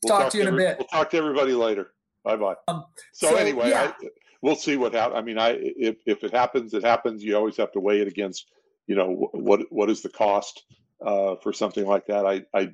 We'll 0.03 0.11
talk, 0.11 0.23
talk, 0.25 0.33
to 0.33 0.39
you 0.39 0.43
in 0.43 0.49
every, 0.49 0.65
a 0.65 0.69
bit. 0.69 0.79
We'll 0.81 0.89
talk 0.89 1.11
to 1.11 1.17
everybody 1.17 1.53
later. 1.53 1.93
Bye 2.25 2.37
bye. 2.37 2.57
Um, 2.69 2.85
so, 3.13 3.31
so, 3.31 3.37
anyway, 3.37 3.71
yeah. 3.71 3.93
I, 3.99 4.09
we'll 4.43 4.55
see 4.55 4.77
what 4.77 4.93
happens. 4.93 5.17
I 5.17 5.23
mean, 5.23 5.39
I 5.39 5.57
if 5.59 5.97
if 6.05 6.25
it 6.25 6.33
happens, 6.33 6.75
it 6.75 6.85
happens. 6.85 7.25
You 7.25 7.37
always 7.37 7.57
have 7.57 7.73
to 7.73 7.81
weigh 7.81 8.03
it 8.03 8.09
against, 8.09 8.51
you 8.87 8.97
know, 8.97 9.31
what 9.33 9.63
what 9.71 9.89
is 9.89 10.03
the 10.03 10.11
cost 10.11 10.65
uh, 11.05 11.37
for 11.43 11.53
something 11.53 11.87
like 11.87 12.07
that. 12.07 12.27
I, 12.27 12.43
I, 12.55 12.71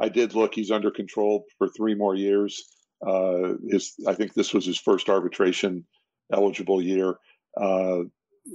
I 0.00 0.08
did 0.08 0.34
look. 0.34 0.54
He's 0.54 0.70
under 0.70 0.90
control 0.90 1.44
for 1.58 1.68
three 1.68 1.94
more 1.94 2.14
years. 2.14 2.62
Uh, 3.06 3.54
his, 3.68 3.94
I 4.06 4.14
think 4.14 4.34
this 4.34 4.52
was 4.52 4.66
his 4.66 4.78
first 4.78 5.08
arbitration 5.08 5.84
eligible 6.32 6.82
year. 6.82 7.18
Uh, 7.56 8.00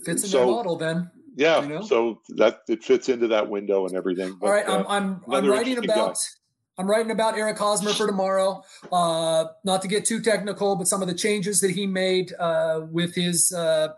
fits 0.05 0.23
in 0.23 0.29
so, 0.29 0.39
the 0.39 0.51
model 0.51 0.77
then. 0.77 1.09
Yeah, 1.36 1.62
you 1.63 1.69
know? 1.69 1.81
so 1.81 2.21
that 2.36 2.62
it 2.67 2.83
fits 2.83 3.09
into 3.09 3.27
that 3.29 3.49
window 3.49 3.88
and 3.88 3.95
everything. 3.95 4.38
But, 4.39 4.47
All 4.47 4.53
right, 4.53 4.69
I'm 4.69 4.86
uh, 4.86 4.89
I'm, 4.89 5.21
I'm 5.31 5.47
writing 5.47 5.77
about. 5.77 6.15
Guy. 6.15 6.19
I'm 6.75 6.89
writing 6.89 7.12
about 7.12 7.38
Eric 7.38 7.59
Hosmer 7.59 7.91
for 7.93 8.07
tomorrow. 8.07 8.63
Uh, 8.91 9.45
not 9.63 9.83
to 9.83 9.88
get 9.88 10.05
too 10.05 10.19
technical, 10.19 10.75
but 10.75 10.88
some 10.88 11.03
of 11.03 11.07
the 11.07 11.13
changes 11.13 11.62
that 11.62 11.69
he 11.69 11.86
made 11.86 12.33
uh, 12.39 12.81
with 12.89 13.13
his 13.13 13.53
uh, 13.53 13.89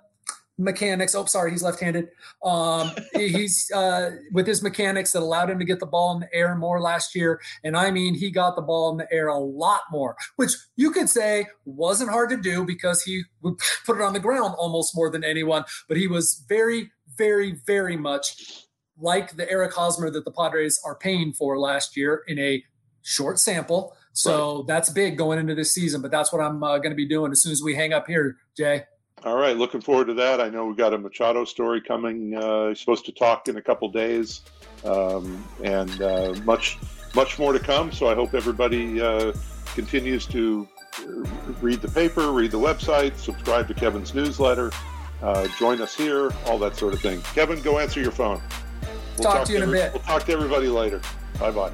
mechanics. 0.58 1.16
Oh, 1.16 1.26
sorry, 1.26 1.52
he's 1.52 1.64
left-handed. 1.64 2.10
Um, 2.44 2.92
he's 3.14 3.70
uh, 3.72 4.12
with 4.32 4.48
his 4.48 4.62
mechanics 4.62 5.12
that 5.12 5.22
allowed 5.22 5.50
him 5.50 5.60
to 5.60 5.66
get 5.66 5.80
the 5.80 5.86
ball 5.86 6.14
in 6.14 6.22
the 6.22 6.34
air 6.34 6.56
more 6.56 6.82
last 6.82 7.16
year, 7.16 7.42
and 7.64 7.76
I 7.76 7.92
mean 7.92 8.16
he 8.16 8.32
got 8.32 8.56
the 8.56 8.62
ball 8.62 8.92
in 8.92 8.98
the 8.98 9.12
air 9.12 9.28
a 9.28 9.38
lot 9.38 9.82
more, 9.92 10.16
which 10.36 10.54
you 10.76 10.92
could 10.92 11.10
say 11.10 11.48
wasn't 11.66 12.10
hard 12.10 12.30
to 12.30 12.38
do 12.38 12.66
because 12.66 13.02
he 13.04 13.24
would 13.42 13.56
put 13.86 13.98
it 13.98 14.04
on 14.04 14.14
the 14.14 14.20
ground 14.20 14.56
almost 14.58 14.96
more 14.96 15.10
than 15.10 15.24
anyone. 15.24 15.64
But 15.88 15.98
he 15.98 16.08
was 16.08 16.46
very, 16.48 16.92
very, 17.18 17.60
very 17.66 17.98
much 17.98 18.66
like 19.00 19.36
the 19.36 19.50
Eric 19.50 19.74
Hosmer 19.74 20.10
that 20.10 20.26
the 20.26 20.32
Padres 20.32 20.80
are 20.86 20.96
paying 20.96 21.34
for 21.34 21.60
last 21.60 21.98
year 21.98 22.24
in 22.28 22.40
a 22.40 22.64
short 23.02 23.40
sample. 23.40 23.96
So 24.14 24.58
right. 24.58 24.68
that's 24.68 24.90
big 24.90 25.18
going 25.18 25.40
into 25.40 25.56
this 25.56 25.72
season. 25.72 26.02
But 26.02 26.12
that's 26.12 26.32
what 26.32 26.42
I'm 26.42 26.64
uh, 26.64 26.78
going 26.78 26.92
to 26.92 26.96
be 26.96 27.08
doing 27.08 27.32
as 27.32 27.42
soon 27.42 27.52
as 27.52 27.62
we 27.62 27.76
hang 27.76 27.92
up 27.92 28.08
here, 28.08 28.38
Jay. 28.56 28.86
All 29.24 29.38
right, 29.38 29.58
looking 29.58 29.82
forward 29.82 30.06
to 30.08 30.14
that. 30.16 30.40
I 30.42 30.50
know 30.50 30.66
we've 30.66 30.78
got 30.78 30.94
a 30.94 30.98
Machado 30.98 31.46
story 31.46 31.82
coming. 31.82 32.36
Uh, 32.36 32.70
he's 32.70 32.80
supposed 32.80 33.06
to 33.06 33.12
talk 33.12 33.48
in 33.48 33.58
a 33.58 33.62
couple 33.62 33.90
days, 33.90 34.42
um, 34.84 35.44
and 35.64 36.02
uh, 36.02 36.36
much, 36.44 36.78
much 37.16 37.40
more 37.40 37.54
to 37.54 37.60
come. 37.60 37.92
So 37.92 38.08
I 38.08 38.14
hope 38.14 38.36
everybody 38.36 39.02
uh, 39.02 39.34
continues 39.74 40.28
to 40.28 40.68
read 41.62 41.82
the 41.82 41.88
paper, 41.88 42.32
read 42.34 42.52
the 42.52 42.60
website, 42.60 43.18
subscribe 43.18 43.68
to 43.70 43.74
Kevin's 43.74 44.14
newsletter, 44.14 44.72
uh, 45.24 45.48
join 45.58 45.82
us 45.82 45.96
here, 45.96 46.32
all 46.46 46.60
that 46.60 46.76
sort 46.76 46.94
of 46.94 47.00
thing. 47.00 47.22
Kevin, 47.34 47.62
go 47.62 47.80
answer 47.80 48.02
your 48.02 48.12
phone. 48.12 48.42
We'll 49.18 49.24
talk, 49.24 49.38
talk 49.38 49.48
to 49.48 49.54
you 49.54 49.64
in 49.64 49.70
a 49.70 49.72
bit. 49.72 49.94
We'll 49.94 50.04
talk 50.04 50.26
to 50.26 50.34
everybody 50.34 50.68
later. 50.68 51.02
Bye 51.40 51.52
bye. 51.52 51.72